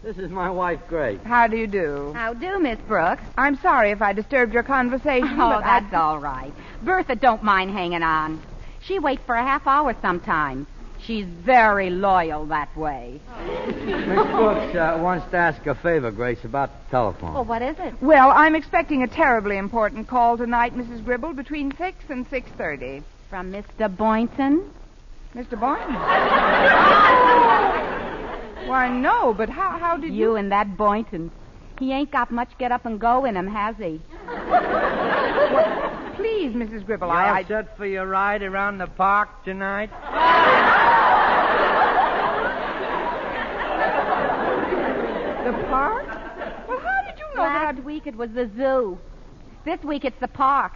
this 0.04 0.18
is 0.18 0.30
my 0.30 0.50
wife, 0.50 0.80
Grace. 0.90 1.20
How 1.24 1.48
do 1.48 1.58
you 1.58 1.68
do? 1.68 2.12
How 2.14 2.34
do, 2.34 2.60
Miss 2.60 2.80
Brooks? 2.88 3.24
I'm 3.38 3.58
sorry 3.58 3.92
if 3.92 4.02
I 4.02 4.14
disturbed 4.14 4.54
your 4.54 4.64
conversation. 4.64 5.30
Oh, 5.34 5.50
but 5.50 5.64
I- 5.64 5.80
that's 5.80 5.94
all 5.94 6.20
right. 6.20 6.52
Bertha 6.84 7.16
don't 7.16 7.44
mind 7.44 7.72
hanging 7.72 8.04
on. 8.04 8.42
She 8.82 9.00
waits 9.00 9.22
for 9.26 9.36
a 9.36 9.44
half 9.44 9.66
hour 9.66 9.96
sometimes. 10.02 10.68
She's 11.06 11.26
very 11.26 11.90
loyal 11.90 12.46
that 12.48 12.76
way. 12.78 13.20
Miss 13.46 14.26
Brooks 14.28 14.76
uh, 14.76 14.98
wants 15.02 15.30
to 15.32 15.38
ask 15.38 15.66
a 15.68 15.76
favor, 15.76 16.12
Grace, 16.12 16.44
about 16.46 16.70
the 16.86 16.92
telephone. 16.92 17.34
Well, 17.34 17.44
what 17.46 17.62
is 17.62 17.76
it? 17.80 17.94
Well, 18.02 18.32
I'm 18.32 18.56
expecting 18.56 19.04
a 19.04 19.08
terribly 19.08 19.58
important 19.58 20.08
call 20.08 20.38
tonight, 20.38 20.76
Mrs. 20.78 21.04
Gribble, 21.04 21.34
between 21.34 21.76
6 21.78 21.98
and 22.10 22.30
6.30. 22.30 23.04
From 23.30 23.52
Mr. 23.52 23.94
Boynton? 23.96 24.70
Mr. 25.36 25.60
Boynton? 25.60 25.96
Why, 28.84 28.90
no, 28.90 29.34
but 29.34 29.48
how, 29.48 29.78
how 29.80 29.96
did 29.96 30.14
you... 30.14 30.32
You 30.32 30.36
and 30.36 30.52
that 30.52 30.76
Boynton. 30.76 31.32
He 31.80 31.94
ain't 31.94 32.12
got 32.12 32.32
much 32.32 32.50
get 32.58 32.74
up 32.74 32.86
and 32.86 33.00
go 33.00 33.24
in 33.24 33.38
him, 33.38 33.48
has 33.48 33.78
he? 33.78 34.02
Please, 36.18 36.52
Mrs. 36.54 36.86
Gribble, 36.86 37.08
You 37.08 37.14
I... 37.14 37.30
all 37.30 37.36
I... 37.36 37.46
set 37.46 37.78
for 37.78 37.86
your 37.86 38.06
ride 38.06 38.44
around 38.44 38.80
the 38.80 38.88
park 38.88 39.46
tonight? 39.46 39.90
The 45.46 45.54
park? 45.70 46.06
Well, 46.68 46.80
how 46.80 47.04
did 47.06 47.18
you 47.20 47.26
know 47.38 47.44
that 47.44 47.76
Last 47.76 47.86
week 47.86 48.06
it 48.06 48.18
was 48.18 48.32
the 48.32 48.52
zoo. 48.58 48.98
This 49.64 49.82
week 49.86 50.04
it's 50.04 50.20
the 50.20 50.28
park. 50.28 50.74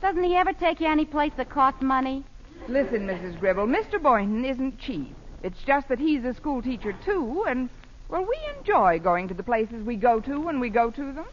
Doesn't 0.00 0.24
he 0.24 0.34
ever 0.34 0.54
take 0.54 0.80
you 0.80 0.86
any 0.86 1.04
place 1.04 1.32
that 1.36 1.50
costs 1.50 1.82
money? 1.82 2.24
Listen, 2.68 3.06
Mrs. 3.06 3.38
Gribble, 3.38 3.66
Mr. 3.66 4.02
Boynton 4.02 4.46
isn't 4.46 4.78
cheap. 4.78 5.14
It's 5.44 5.62
just 5.66 5.88
that 5.88 5.98
he's 5.98 6.24
a 6.24 6.32
school 6.32 6.62
teacher, 6.62 6.94
too, 7.04 7.44
and, 7.46 7.68
well, 8.08 8.24
we 8.24 8.38
enjoy 8.58 8.98
going 8.98 9.28
to 9.28 9.34
the 9.34 9.42
places 9.42 9.84
we 9.84 9.94
go 9.94 10.18
to 10.20 10.40
when 10.40 10.58
we 10.58 10.70
go 10.70 10.90
to 10.90 11.12
them. 11.12 11.26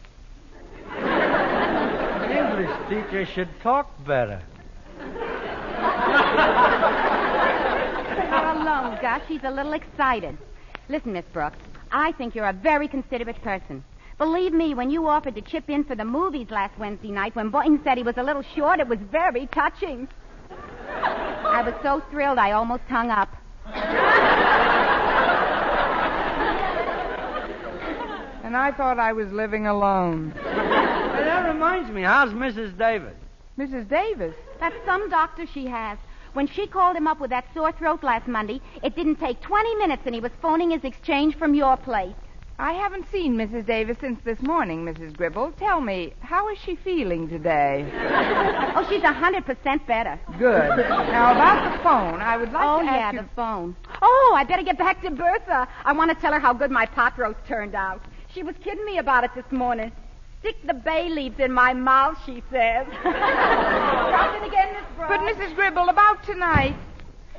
English 2.30 2.70
teacher 2.90 3.24
should 3.24 3.48
talk 3.62 3.90
better. 4.04 4.42
Her 8.28 8.60
alone, 8.60 8.98
Gus. 9.00 9.22
She's 9.28 9.44
a 9.44 9.50
little 9.50 9.72
excited. 9.72 10.36
Listen, 10.90 11.14
Miss 11.14 11.24
Brooks, 11.32 11.56
I 11.90 12.12
think 12.12 12.34
you're 12.34 12.48
a 12.48 12.52
very 12.52 12.88
considerate 12.88 13.40
person. 13.40 13.82
Believe 14.18 14.52
me, 14.52 14.74
when 14.74 14.90
you 14.90 15.08
offered 15.08 15.36
to 15.36 15.40
chip 15.40 15.70
in 15.70 15.84
for 15.84 15.94
the 15.94 16.04
movies 16.04 16.50
last 16.50 16.78
Wednesday 16.78 17.12
night, 17.12 17.34
when 17.34 17.48
Boynton 17.48 17.80
said 17.82 17.96
he 17.96 18.04
was 18.04 18.18
a 18.18 18.22
little 18.22 18.42
short, 18.42 18.78
it 18.78 18.88
was 18.88 18.98
very 19.10 19.46
touching. 19.46 20.06
I 20.90 21.62
was 21.62 21.72
so 21.82 22.02
thrilled 22.10 22.36
I 22.36 22.52
almost 22.52 22.84
hung 22.90 23.08
up. 23.08 23.34
And 28.52 28.58
I 28.58 28.70
thought 28.70 28.98
I 28.98 29.14
was 29.14 29.32
living 29.32 29.66
alone. 29.66 30.32
Hey, 30.32 30.42
that 30.42 31.48
reminds 31.48 31.90
me, 31.90 32.02
how's 32.02 32.34
Mrs. 32.34 32.76
Davis? 32.76 33.14
Mrs. 33.58 33.88
Davis? 33.88 34.34
That's 34.60 34.74
some 34.84 35.08
doctor 35.08 35.46
she 35.46 35.64
has. 35.68 35.96
When 36.34 36.46
she 36.46 36.66
called 36.66 36.94
him 36.94 37.06
up 37.06 37.18
with 37.18 37.30
that 37.30 37.46
sore 37.54 37.72
throat 37.72 38.02
last 38.02 38.28
Monday, 38.28 38.60
it 38.82 38.94
didn't 38.94 39.16
take 39.16 39.40
20 39.40 39.74
minutes 39.76 40.02
and 40.04 40.14
he 40.14 40.20
was 40.20 40.32
phoning 40.42 40.70
his 40.70 40.84
exchange 40.84 41.36
from 41.38 41.54
your 41.54 41.78
place. 41.78 42.14
I 42.62 42.74
haven't 42.74 43.06
seen 43.10 43.34
Mrs. 43.36 43.66
Davis 43.66 43.96
since 44.00 44.20
this 44.24 44.40
morning, 44.40 44.84
Mrs. 44.84 45.16
Gribble. 45.16 45.50
Tell 45.58 45.80
me, 45.80 46.12
how 46.20 46.48
is 46.48 46.58
she 46.64 46.76
feeling 46.76 47.28
today? 47.28 47.90
Oh, 48.74 48.86
she's 48.88 49.02
a 49.02 49.12
100% 49.12 49.86
better. 49.86 50.18
Good. 50.38 50.78
Now, 50.78 51.32
about 51.32 51.72
the 51.76 51.82
phone, 51.82 52.20
I 52.22 52.36
would 52.38 52.52
like 52.52 52.64
Oh, 52.66 52.78
to 52.78 52.84
yeah, 52.86 52.92
ask 52.96 53.14
you... 53.14 53.20
the 53.20 53.28
phone. 53.36 53.76
Oh, 54.00 54.32
I 54.34 54.44
better 54.44 54.62
get 54.62 54.78
back 54.78 55.02
to 55.02 55.10
Bertha. 55.10 55.68
I 55.84 55.92
want 55.92 56.10
to 56.10 56.14
tell 56.14 56.32
her 56.32 56.38
how 56.38 56.54
good 56.54 56.70
my 56.70 56.86
pot 56.86 57.18
roast 57.18 57.40
turned 57.46 57.74
out. 57.74 58.00
She 58.32 58.42
was 58.42 58.54
kidding 58.64 58.84
me 58.86 58.96
about 58.96 59.24
it 59.24 59.32
this 59.34 59.44
morning. 59.50 59.92
Stick 60.40 60.56
the 60.66 60.72
bay 60.72 61.10
leaves 61.10 61.38
in 61.38 61.52
my 61.52 61.74
mouth, 61.74 62.16
she 62.24 62.42
says. 62.50 62.86
Try 63.02 64.40
it 64.42 64.46
again, 64.46 64.72
Miss 64.72 64.84
Brooks. 64.96 65.08
But, 65.10 65.20
Mrs. 65.20 65.54
Gribble, 65.54 65.88
about 65.90 66.24
tonight. 66.24 66.76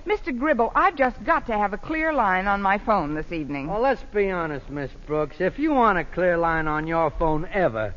Mr. 0.05 0.37
Gribble, 0.37 0.71
I've 0.75 0.95
just 0.95 1.23
got 1.23 1.47
to 1.47 1.53
have 1.57 1.73
a 1.73 1.77
clear 1.77 2.11
line 2.11 2.47
on 2.47 2.61
my 2.61 2.77
phone 2.77 3.15
this 3.15 3.31
evening. 3.31 3.67
Well, 3.67 3.81
let's 3.81 4.03
be 4.13 4.29
honest, 4.29 4.69
Miss 4.69 4.91
Brooks. 5.07 5.37
If 5.39 5.57
you 5.57 5.71
want 5.71 5.97
a 5.97 6.03
clear 6.03 6.37
line 6.37 6.67
on 6.67 6.87
your 6.87 7.09
phone 7.11 7.47
ever, 7.51 7.93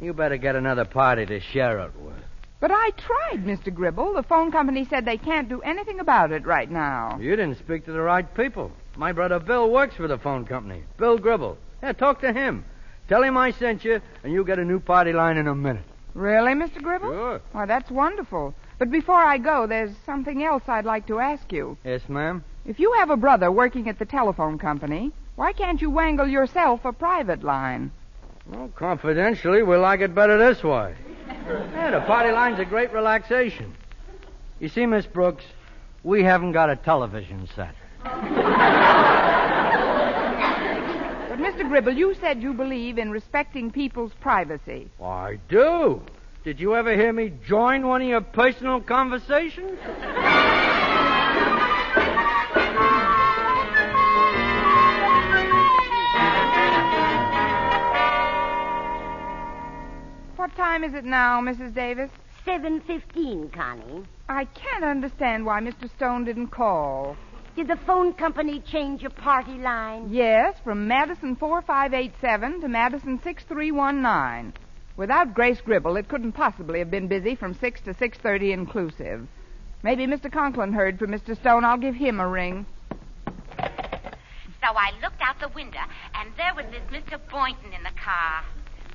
you 0.00 0.14
better 0.14 0.38
get 0.38 0.56
another 0.56 0.86
party 0.86 1.26
to 1.26 1.40
share 1.40 1.80
it 1.80 1.92
with. 2.00 2.14
But 2.58 2.70
I 2.72 2.90
tried, 2.90 3.44
Mr. 3.44 3.74
Gribble. 3.74 4.14
The 4.14 4.22
phone 4.22 4.50
company 4.50 4.86
said 4.88 5.04
they 5.04 5.18
can't 5.18 5.48
do 5.48 5.60
anything 5.60 6.00
about 6.00 6.32
it 6.32 6.46
right 6.46 6.70
now. 6.70 7.18
You 7.20 7.36
didn't 7.36 7.58
speak 7.58 7.84
to 7.84 7.92
the 7.92 8.00
right 8.00 8.32
people. 8.34 8.72
My 8.96 9.12
brother 9.12 9.38
Bill 9.38 9.70
works 9.70 9.96
for 9.96 10.08
the 10.08 10.18
phone 10.18 10.46
company. 10.46 10.84
Bill 10.96 11.18
Gribble. 11.18 11.58
Yeah, 11.82 11.92
talk 11.92 12.20
to 12.20 12.32
him. 12.32 12.64
Tell 13.08 13.22
him 13.22 13.36
I 13.36 13.50
sent 13.50 13.84
you, 13.84 14.00
and 14.22 14.32
you'll 14.32 14.44
get 14.44 14.58
a 14.58 14.64
new 14.64 14.80
party 14.80 15.12
line 15.12 15.36
in 15.36 15.48
a 15.48 15.54
minute. 15.54 15.84
Really, 16.14 16.52
Mr. 16.52 16.80
Gribble? 16.82 17.08
Sure. 17.10 17.40
Why, 17.52 17.66
that's 17.66 17.90
wonderful. 17.90 18.54
But 18.82 18.90
before 18.90 19.22
I 19.22 19.38
go, 19.38 19.68
there's 19.68 19.94
something 20.04 20.42
else 20.42 20.64
I'd 20.66 20.84
like 20.84 21.06
to 21.06 21.20
ask 21.20 21.52
you. 21.52 21.78
Yes, 21.84 22.00
ma'am? 22.08 22.42
If 22.66 22.80
you 22.80 22.92
have 22.94 23.10
a 23.10 23.16
brother 23.16 23.48
working 23.52 23.88
at 23.88 24.00
the 24.00 24.04
telephone 24.04 24.58
company, 24.58 25.12
why 25.36 25.52
can't 25.52 25.80
you 25.80 25.88
wangle 25.88 26.26
yourself 26.26 26.84
a 26.84 26.92
private 26.92 27.44
line? 27.44 27.92
Well, 28.44 28.72
confidentially, 28.74 29.62
we 29.62 29.76
like 29.76 30.00
it 30.00 30.16
better 30.16 30.36
this 30.36 30.64
way. 30.64 30.96
Yeah, 31.28 31.92
the 31.92 32.00
party 32.00 32.32
line's 32.32 32.58
a 32.58 32.64
great 32.64 32.92
relaxation. 32.92 33.72
You 34.58 34.68
see, 34.68 34.84
Miss 34.84 35.06
Brooks, 35.06 35.44
we 36.02 36.24
haven't 36.24 36.50
got 36.50 36.68
a 36.68 36.74
television 36.74 37.48
set. 37.54 37.76
But, 38.02 38.18
Mr. 41.38 41.68
Gribble, 41.68 41.92
you 41.92 42.16
said 42.20 42.42
you 42.42 42.52
believe 42.52 42.98
in 42.98 43.12
respecting 43.12 43.70
people's 43.70 44.10
privacy. 44.20 44.90
I 45.00 45.38
do. 45.48 46.02
Did 46.44 46.58
you 46.58 46.74
ever 46.74 46.96
hear 46.96 47.12
me 47.12 47.32
join 47.46 47.86
one 47.86 48.02
of 48.02 48.08
your 48.08 48.20
personal 48.20 48.80
conversations? 48.80 49.78
What 60.34 60.56
time 60.56 60.82
is 60.82 60.94
it 60.94 61.04
now, 61.04 61.40
Mrs. 61.40 61.72
Davis? 61.74 62.10
7.15, 62.44 63.52
Connie. 63.52 64.02
I 64.28 64.46
can't 64.46 64.82
understand 64.82 65.46
why 65.46 65.60
Mr. 65.60 65.88
Stone 65.94 66.24
didn't 66.24 66.48
call. 66.48 67.16
Did 67.54 67.68
the 67.68 67.78
phone 67.86 68.14
company 68.14 68.58
change 68.58 69.02
your 69.02 69.12
party 69.12 69.58
line? 69.58 70.08
Yes, 70.10 70.56
from 70.64 70.88
Madison 70.88 71.36
4587 71.36 72.62
to 72.62 72.68
Madison 72.68 73.20
6319. 73.22 74.54
Without 74.96 75.34
Grace 75.34 75.60
Gribble, 75.60 75.96
it 75.96 76.08
couldn't 76.08 76.32
possibly 76.32 76.78
have 76.78 76.90
been 76.90 77.08
busy 77.08 77.34
from 77.34 77.54
6 77.54 77.80
to 77.82 77.94
6.30 77.94 78.52
inclusive. 78.52 79.26
Maybe 79.82 80.06
Mr. 80.06 80.30
Conklin 80.30 80.72
heard 80.72 80.98
from 80.98 81.10
Mr. 81.10 81.38
Stone. 81.40 81.64
I'll 81.64 81.78
give 81.78 81.94
him 81.94 82.20
a 82.20 82.28
ring. 82.28 82.66
So 83.58 84.68
I 84.76 84.92
looked 85.02 85.20
out 85.20 85.40
the 85.40 85.48
window, 85.48 85.80
and 86.14 86.30
there 86.36 86.54
was 86.54 86.66
this 86.70 86.82
Mr. 86.90 87.18
Boynton 87.30 87.72
in 87.72 87.82
the 87.82 87.90
car. 87.98 88.44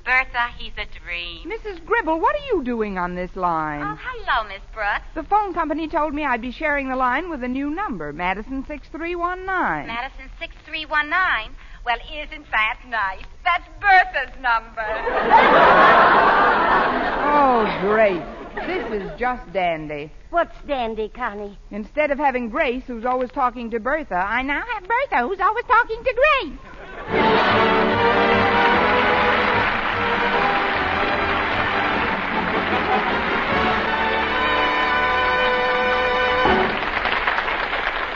Bertha, 0.04 0.48
he's 0.56 0.72
a 0.78 0.86
dream. 1.04 1.50
Mrs. 1.50 1.84
Gribble, 1.84 2.18
what 2.18 2.34
are 2.34 2.56
you 2.56 2.64
doing 2.64 2.96
on 2.96 3.14
this 3.14 3.36
line? 3.36 3.82
Oh, 3.82 3.98
hello, 4.00 4.48
Miss 4.48 4.62
Brooks. 4.72 5.04
The 5.14 5.24
phone 5.24 5.52
company 5.52 5.86
told 5.86 6.14
me 6.14 6.24
I'd 6.24 6.40
be 6.40 6.52
sharing 6.52 6.88
the 6.88 6.96
line 6.96 7.28
with 7.28 7.44
a 7.44 7.48
new 7.48 7.68
number, 7.68 8.14
Madison 8.14 8.64
6319. 8.66 9.46
Madison 9.86 10.30
6319. 10.38 11.54
Well, 11.88 11.96
isn't 12.12 12.44
that 12.50 12.80
nice? 12.86 13.24
That's 13.44 13.64
Bertha's 13.80 14.34
number. 14.42 14.84
Oh, 17.30 17.64
Grace. 17.80 18.22
This 18.66 19.02
is 19.02 19.10
just 19.18 19.52
dandy. 19.52 20.10
What's 20.30 20.54
dandy, 20.66 21.08
Connie? 21.08 21.56
Instead 21.70 22.10
of 22.10 22.18
having 22.18 22.48
Grace, 22.50 22.82
who's 22.86 23.04
always 23.04 23.30
talking 23.30 23.70
to 23.70 23.80
Bertha, 23.80 24.14
I 24.16 24.42
now 24.42 24.62
have 24.74 24.84
Bertha, 24.86 25.22
who's 25.26 25.40
always 25.40 25.64
talking 25.66 26.02
to 26.04 26.14
Grace. 26.14 26.58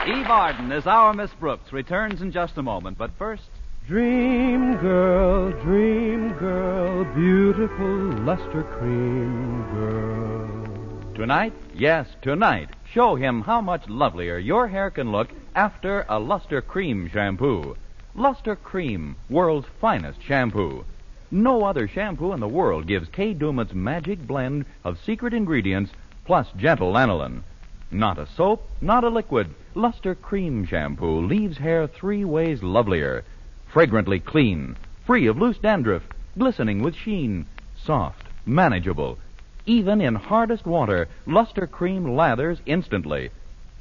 Eve 0.08 0.26
Arden 0.26 0.72
as 0.72 0.86
our 0.86 1.14
Miss 1.14 1.30
Brooks 1.38 1.72
returns 1.72 2.22
in 2.22 2.32
just 2.32 2.58
a 2.58 2.62
moment, 2.62 2.98
but 2.98 3.12
first. 3.18 3.48
Dream 3.88 4.76
girl, 4.76 5.50
dream 5.60 6.32
girl, 6.34 7.04
beautiful 7.16 7.96
luster 8.22 8.62
cream 8.78 9.64
girl. 9.72 11.14
Tonight, 11.16 11.52
yes, 11.74 12.06
tonight, 12.22 12.68
show 12.92 13.16
him 13.16 13.40
how 13.40 13.60
much 13.60 13.88
lovelier 13.88 14.38
your 14.38 14.68
hair 14.68 14.88
can 14.88 15.10
look 15.10 15.30
after 15.56 16.06
a 16.08 16.20
Luster 16.20 16.62
Cream 16.62 17.10
shampoo. 17.12 17.76
Luster 18.14 18.54
Cream, 18.54 19.16
world's 19.28 19.66
finest 19.80 20.22
shampoo. 20.22 20.84
No 21.32 21.64
other 21.64 21.88
shampoo 21.88 22.32
in 22.32 22.38
the 22.38 22.46
world 22.46 22.86
gives 22.86 23.08
Kay 23.08 23.34
Daumit's 23.34 23.74
magic 23.74 24.24
blend 24.24 24.64
of 24.84 25.02
secret 25.04 25.34
ingredients 25.34 25.90
plus 26.24 26.46
gentle 26.56 26.92
lanolin. 26.92 27.42
Not 27.90 28.18
a 28.18 28.26
soap, 28.26 28.66
not 28.80 29.02
a 29.02 29.08
liquid. 29.08 29.52
Luster 29.74 30.14
Cream 30.14 30.64
shampoo 30.64 31.26
leaves 31.26 31.58
hair 31.58 31.88
three 31.88 32.24
ways 32.24 32.62
lovelier. 32.62 33.24
Fragrantly 33.72 34.20
clean, 34.20 34.76
free 35.06 35.26
of 35.28 35.38
loose 35.38 35.56
dandruff, 35.56 36.02
glistening 36.38 36.82
with 36.82 36.94
sheen, 36.94 37.46
soft, 37.74 38.22
manageable. 38.44 39.16
Even 39.64 40.02
in 40.02 40.14
hardest 40.14 40.66
water, 40.66 41.08
Luster 41.26 41.66
Cream 41.66 42.14
lathers 42.14 42.58
instantly. 42.66 43.30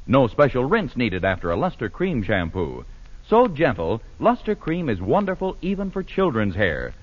No 0.08 0.28
special 0.28 0.64
rinse 0.64 0.96
needed 0.96 1.26
after 1.26 1.52
a 1.52 1.58
Luster 1.58 1.90
Cream 1.90 2.24
shampoo. 2.24 2.86
So 3.28 3.48
gentle, 3.48 4.02
Luster 4.20 4.56
Cream 4.56 4.88
is 4.88 5.02
wonderful 5.02 5.58
even 5.62 5.92
for 5.92 6.04
children's 6.04 6.56
hair. 6.56 6.94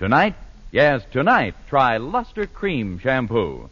Tonight, 0.00 0.34
yes, 0.72 1.02
tonight, 1.12 1.54
try 1.68 1.98
Luster 1.98 2.46
Cream 2.46 2.98
shampoo. 2.98 3.70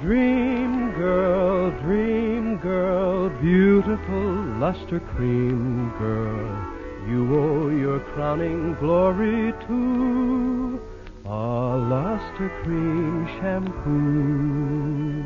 Dream 0.00 0.92
girl, 0.92 1.70
dream 1.82 2.56
girl, 2.58 2.99
beautiful 3.28 4.32
luster 4.58 5.00
cream 5.00 5.92
girl. 5.98 6.76
You 7.06 7.38
owe 7.38 7.68
your 7.68 8.00
crowning 8.00 8.74
glory 8.76 9.52
to 9.66 10.80
a 11.26 11.76
luster 11.76 12.48
cream 12.62 13.26
shampoo. 13.40 15.24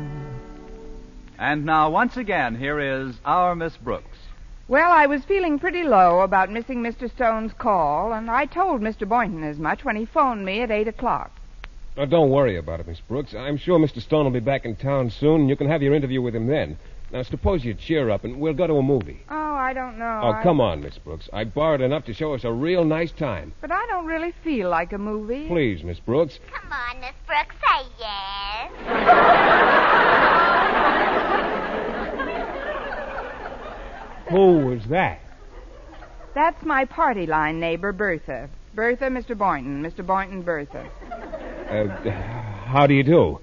And 1.37 1.65
now, 1.65 1.89
once 1.89 2.17
again, 2.17 2.55
here 2.55 2.79
is 2.79 3.15
our 3.23 3.55
Miss 3.55 3.77
Brooks. 3.77 4.17
Well, 4.67 4.91
I 4.91 5.05
was 5.05 5.23
feeling 5.23 5.59
pretty 5.59 5.83
low 5.83 6.21
about 6.21 6.51
missing 6.51 6.81
Mr. 6.81 7.09
Stone's 7.09 7.53
call, 7.53 8.13
and 8.13 8.31
I 8.31 8.45
told 8.45 8.81
Mr. 8.81 9.07
Boynton 9.07 9.43
as 9.43 9.59
much 9.59 9.85
when 9.85 9.95
he 9.95 10.05
phoned 10.05 10.43
me 10.43 10.61
at 10.61 10.71
8 10.71 10.87
o'clock. 10.87 11.31
Now, 11.95 12.05
don't 12.05 12.29
worry 12.29 12.57
about 12.57 12.79
it, 12.79 12.87
Miss 12.87 12.99
Brooks. 12.99 13.33
I'm 13.33 13.57
sure 13.57 13.79
Mr. 13.79 14.01
Stone 14.01 14.25
will 14.25 14.31
be 14.31 14.39
back 14.39 14.65
in 14.65 14.75
town 14.75 15.11
soon, 15.11 15.41
and 15.41 15.49
you 15.49 15.55
can 15.55 15.69
have 15.69 15.81
your 15.81 15.93
interview 15.93 16.21
with 16.21 16.35
him 16.35 16.47
then. 16.47 16.77
Now, 17.11 17.21
suppose 17.23 17.63
you 17.63 17.73
cheer 17.75 18.09
up, 18.09 18.23
and 18.23 18.39
we'll 18.39 18.53
go 18.53 18.65
to 18.67 18.73
a 18.73 18.81
movie. 18.83 19.21
Oh, 19.29 19.53
I 19.55 19.73
don't 19.73 19.97
know. 19.97 20.19
Oh, 20.23 20.31
I- 20.31 20.43
come 20.43 20.59
on, 20.59 20.81
Miss 20.81 20.97
Brooks. 20.97 21.29
I 21.31 21.43
borrowed 21.43 21.81
enough 21.81 22.05
to 22.05 22.13
show 22.13 22.33
us 22.33 22.43
a 22.43 22.51
real 22.51 22.83
nice 22.83 23.11
time. 23.11 23.53
But 23.61 23.71
I 23.71 23.85
don't 23.87 24.05
really 24.05 24.33
feel 24.43 24.69
like 24.69 24.91
a 24.91 24.97
movie. 24.97 25.47
Please, 25.47 25.83
Miss 25.83 25.99
Brooks. 25.99 26.39
Come 26.51 26.71
on, 26.71 26.99
Miss 27.01 27.13
Brooks, 27.27 27.55
say 27.61 27.85
yes. 27.99 28.71
Who 34.29 34.57
was 34.67 34.83
that? 34.89 35.19
That's 36.33 36.63
my 36.65 36.85
party 36.85 37.25
line 37.27 37.59
neighbor, 37.59 37.91
Bertha. 37.93 38.49
Bertha, 38.73 39.05
Mr. 39.05 39.37
Boynton. 39.37 39.81
Mr. 39.83 40.05
Boynton, 40.05 40.41
Bertha. 40.41 40.89
Uh, 41.69 42.11
how 42.65 42.87
do 42.87 42.93
you 42.93 43.03
do? 43.03 43.39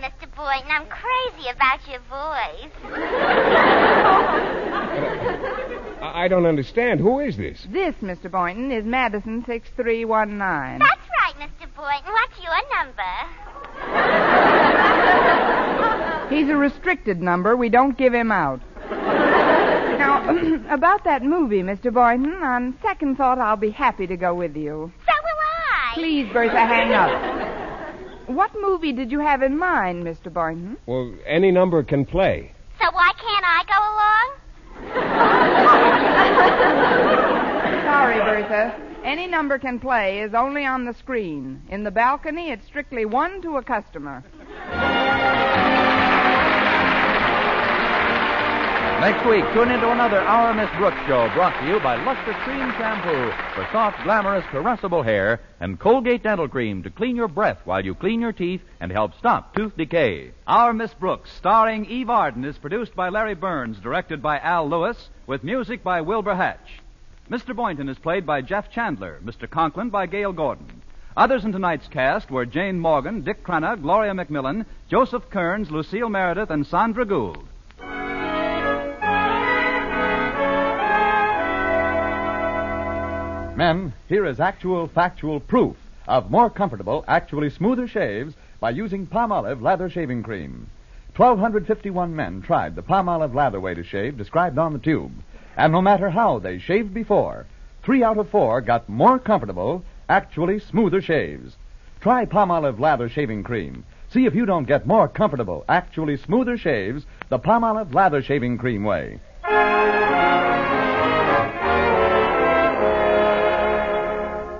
Talk 0.00 0.12
Mr. 0.12 0.28
Boynton. 0.36 0.70
I'm 0.70 0.86
crazy 0.86 1.48
about 1.48 1.80
your 1.88 2.00
voice. 2.00 2.70
I, 6.02 6.24
I 6.24 6.28
don't 6.28 6.46
understand. 6.46 7.00
Who 7.00 7.20
is 7.20 7.36
this? 7.36 7.66
This, 7.70 7.94
Mr. 7.96 8.30
Boynton, 8.30 8.72
is 8.72 8.84
Madison 8.84 9.44
6319. 9.46 10.78
That's 10.78 11.00
right, 11.20 11.34
Mr. 11.38 11.66
Boynton. 11.74 12.12
What's 12.12 12.38
your 12.42 12.54
number? 12.76 13.02
He's 16.34 16.48
a 16.48 16.56
restricted 16.56 17.20
number. 17.20 17.56
We 17.56 17.68
don't 17.68 17.96
give 17.96 18.14
him 18.14 18.30
out. 18.30 18.60
now, 18.90 20.28
about 20.74 21.04
that 21.04 21.22
movie, 21.22 21.62
Mr. 21.62 21.92
Boynton, 21.92 22.34
on 22.42 22.76
second 22.82 23.16
thought, 23.16 23.38
I'll 23.38 23.56
be 23.56 23.70
happy 23.70 24.06
to 24.06 24.16
go 24.16 24.34
with 24.34 24.56
you. 24.56 24.92
So 25.06 25.12
will 25.22 25.38
I. 25.72 25.94
Please, 25.94 26.28
Bertha, 26.32 26.60
hang 26.60 26.92
up. 26.92 27.37
What 28.28 28.50
movie 28.60 28.92
did 28.92 29.10
you 29.10 29.20
have 29.20 29.42
in 29.42 29.58
mind, 29.58 30.04
Mr. 30.04 30.30
Boynton? 30.30 30.76
Well, 30.84 31.14
any 31.26 31.50
number 31.50 31.82
can 31.82 32.04
play. 32.04 32.52
So 32.78 32.84
why 32.92 33.10
can't 33.16 33.44
I 33.46 33.64
go 33.72 33.78
along? 33.94 34.28
Sorry, 37.84 38.18
Bertha. 38.18 38.78
Any 39.02 39.26
number 39.26 39.58
can 39.58 39.80
play 39.80 40.20
is 40.20 40.34
only 40.34 40.66
on 40.66 40.84
the 40.84 40.92
screen. 40.92 41.62
In 41.70 41.84
the 41.84 41.90
balcony, 41.90 42.50
it's 42.50 42.66
strictly 42.66 43.06
one 43.06 43.40
to 43.40 43.56
a 43.56 43.62
customer. 43.62 44.22
Next 49.00 49.24
week, 49.28 49.44
tune 49.54 49.70
into 49.70 49.92
another 49.92 50.18
Our 50.18 50.52
Miss 50.52 50.68
Brooks 50.76 50.98
show 51.06 51.30
brought 51.32 51.56
to 51.60 51.68
you 51.68 51.78
by 51.78 51.94
Luster 52.04 52.32
Cream 52.42 52.68
Shampoo 52.72 53.30
for 53.54 53.68
soft, 53.70 54.02
glamorous, 54.02 54.44
caressable 54.46 55.04
hair 55.04 55.40
and 55.60 55.78
Colgate 55.78 56.24
Dental 56.24 56.48
Cream 56.48 56.82
to 56.82 56.90
clean 56.90 57.14
your 57.14 57.28
breath 57.28 57.60
while 57.64 57.84
you 57.84 57.94
clean 57.94 58.20
your 58.20 58.32
teeth 58.32 58.60
and 58.80 58.90
help 58.90 59.16
stop 59.16 59.54
tooth 59.54 59.76
decay. 59.76 60.32
Our 60.48 60.74
Miss 60.74 60.92
Brooks, 60.94 61.30
starring 61.38 61.86
Eve 61.86 62.10
Arden, 62.10 62.44
is 62.44 62.58
produced 62.58 62.96
by 62.96 63.08
Larry 63.08 63.36
Berns, 63.36 63.78
directed 63.78 64.20
by 64.20 64.40
Al 64.40 64.68
Lewis, 64.68 65.08
with 65.28 65.44
music 65.44 65.84
by 65.84 66.00
Wilbur 66.00 66.34
Hatch. 66.34 66.80
Mr. 67.30 67.54
Boynton 67.54 67.88
is 67.88 67.98
played 68.00 68.26
by 68.26 68.40
Jeff 68.40 68.68
Chandler, 68.72 69.20
Mr. 69.24 69.48
Conklin 69.48 69.90
by 69.90 70.06
Gale 70.06 70.32
Gordon. 70.32 70.82
Others 71.16 71.44
in 71.44 71.52
tonight's 71.52 71.86
cast 71.86 72.32
were 72.32 72.44
Jane 72.44 72.80
Morgan, 72.80 73.20
Dick 73.20 73.44
Crenna, 73.44 73.80
Gloria 73.80 74.12
McMillan, 74.12 74.66
Joseph 74.90 75.30
Kearns, 75.30 75.70
Lucille 75.70 76.08
Meredith, 76.08 76.50
and 76.50 76.66
Sandra 76.66 77.06
Gould. 77.06 77.47
Men, 83.58 83.92
here 84.08 84.24
is 84.24 84.38
actual 84.38 84.86
factual 84.86 85.40
proof 85.40 85.74
of 86.06 86.30
more 86.30 86.48
comfortable, 86.48 87.04
actually 87.08 87.50
smoother 87.50 87.88
shaves 87.88 88.36
by 88.60 88.70
using 88.70 89.04
Palmolive 89.04 89.60
lather 89.60 89.90
shaving 89.90 90.22
cream. 90.22 90.70
1,251 91.16 92.14
men 92.14 92.40
tried 92.40 92.76
the 92.76 92.84
Palmolive 92.84 93.34
lather 93.34 93.58
way 93.58 93.74
to 93.74 93.82
shave 93.82 94.16
described 94.16 94.58
on 94.58 94.74
the 94.74 94.78
tube. 94.78 95.10
And 95.56 95.72
no 95.72 95.82
matter 95.82 96.08
how 96.08 96.38
they 96.38 96.60
shaved 96.60 96.94
before, 96.94 97.46
three 97.82 98.04
out 98.04 98.16
of 98.16 98.28
four 98.28 98.60
got 98.60 98.88
more 98.88 99.18
comfortable, 99.18 99.82
actually 100.08 100.60
smoother 100.60 101.02
shaves. 101.02 101.56
Try 102.00 102.26
Palmolive 102.26 102.78
lather 102.78 103.08
shaving 103.08 103.42
cream. 103.42 103.84
See 104.12 104.24
if 104.24 104.36
you 104.36 104.46
don't 104.46 104.68
get 104.68 104.86
more 104.86 105.08
comfortable, 105.08 105.64
actually 105.68 106.16
smoother 106.16 106.58
shaves 106.58 107.06
the 107.28 107.40
Palmolive 107.40 107.92
lather 107.92 108.22
shaving 108.22 108.56
cream 108.56 108.84
way. 108.84 109.18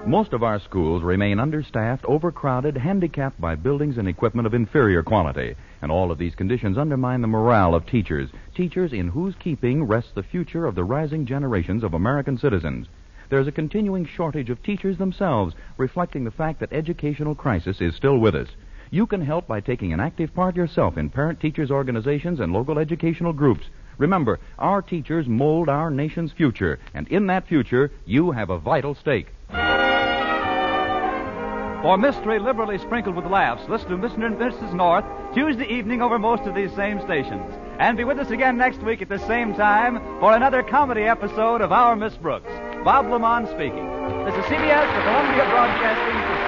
Most 0.09 0.33
of 0.33 0.42
our 0.42 0.59
schools 0.59 1.03
remain 1.03 1.38
understaffed, 1.38 2.07
overcrowded, 2.07 2.79
handicapped 2.79 3.38
by 3.38 3.57
buildings 3.57 3.99
and 3.99 4.09
equipment 4.09 4.47
of 4.47 4.55
inferior 4.55 5.03
quality. 5.03 5.55
And 5.83 5.92
all 5.92 6.11
of 6.11 6.16
these 6.16 6.35
conditions 6.35 6.79
undermine 6.79 7.21
the 7.21 7.29
morale 7.29 7.75
of 7.75 7.85
teachers, 7.85 8.31
teachers 8.55 8.94
in 8.94 9.09
whose 9.09 9.35
keeping 9.35 9.85
rests 9.85 10.12
the 10.14 10.23
future 10.23 10.64
of 10.64 10.75
the 10.75 10.83
rising 10.83 11.27
generations 11.27 11.85
of 11.85 11.92
American 11.92 12.38
citizens. 12.38 12.87
There's 13.29 13.49
a 13.49 13.53
continuing 13.53 14.07
shortage 14.07 14.49
of 14.49 14.62
teachers 14.62 14.97
themselves, 14.97 15.55
reflecting 15.77 16.25
the 16.25 16.31
fact 16.31 16.61
that 16.61 16.73
educational 16.73 17.35
crisis 17.35 17.83
is 17.83 17.94
still 17.94 18.16
with 18.16 18.35
us. 18.35 18.49
You 18.90 19.07
can 19.07 19.21
help 19.21 19.47
by 19.47 19.61
taking 19.61 19.92
an 19.92 20.01
active 20.01 20.35
part 20.35 20.57
yourself 20.57 20.97
in 20.97 21.11
parent 21.11 21.38
teachers 21.38 21.71
organizations 21.71 22.40
and 22.40 22.51
local 22.51 22.79
educational 22.79 23.35
groups. 23.35 23.66
Remember, 23.99 24.40
our 24.59 24.81
teachers 24.81 25.29
mold 25.29 25.68
our 25.68 25.90
nation's 25.90 26.33
future, 26.33 26.79
and 26.94 27.07
in 27.09 27.27
that 27.27 27.47
future, 27.47 27.90
you 28.07 28.31
have 28.31 28.49
a 28.49 28.59
vital 28.59 28.94
stake. 28.94 29.27
For 31.88 31.96
mystery 31.96 32.38
liberally 32.38 32.77
sprinkled 32.77 33.16
with 33.16 33.24
laughs, 33.24 33.66
listen 33.66 33.88
to 33.88 33.96
Mr. 33.96 34.27
and 34.27 34.37
Mrs. 34.37 34.74
North 34.74 35.07
Tuesday 35.33 35.64
evening 35.72 36.03
over 36.03 36.18
most 36.18 36.42
of 36.42 36.55
these 36.55 36.70
same 36.74 37.01
stations. 37.01 37.51
And 37.79 37.96
be 37.96 38.05
with 38.05 38.18
us 38.18 38.29
again 38.29 38.59
next 38.59 38.83
week 38.83 39.01
at 39.01 39.09
the 39.09 39.18
same 39.20 39.55
time 39.55 39.96
for 40.20 40.37
another 40.37 40.62
comedy 40.62 41.05
episode 41.05 41.62
of 41.62 41.72
Our 41.72 41.96
Miss 41.96 42.14
Brooks. 42.18 42.53
Bob 42.85 43.07
LeMond 43.07 43.46
speaking. 43.46 43.88
This 44.27 44.35
is 44.35 44.44
CBS, 44.53 44.85
the 44.96 45.03
Columbia 45.03 45.48
Broadcasting 45.48 46.20
System. 46.29 46.47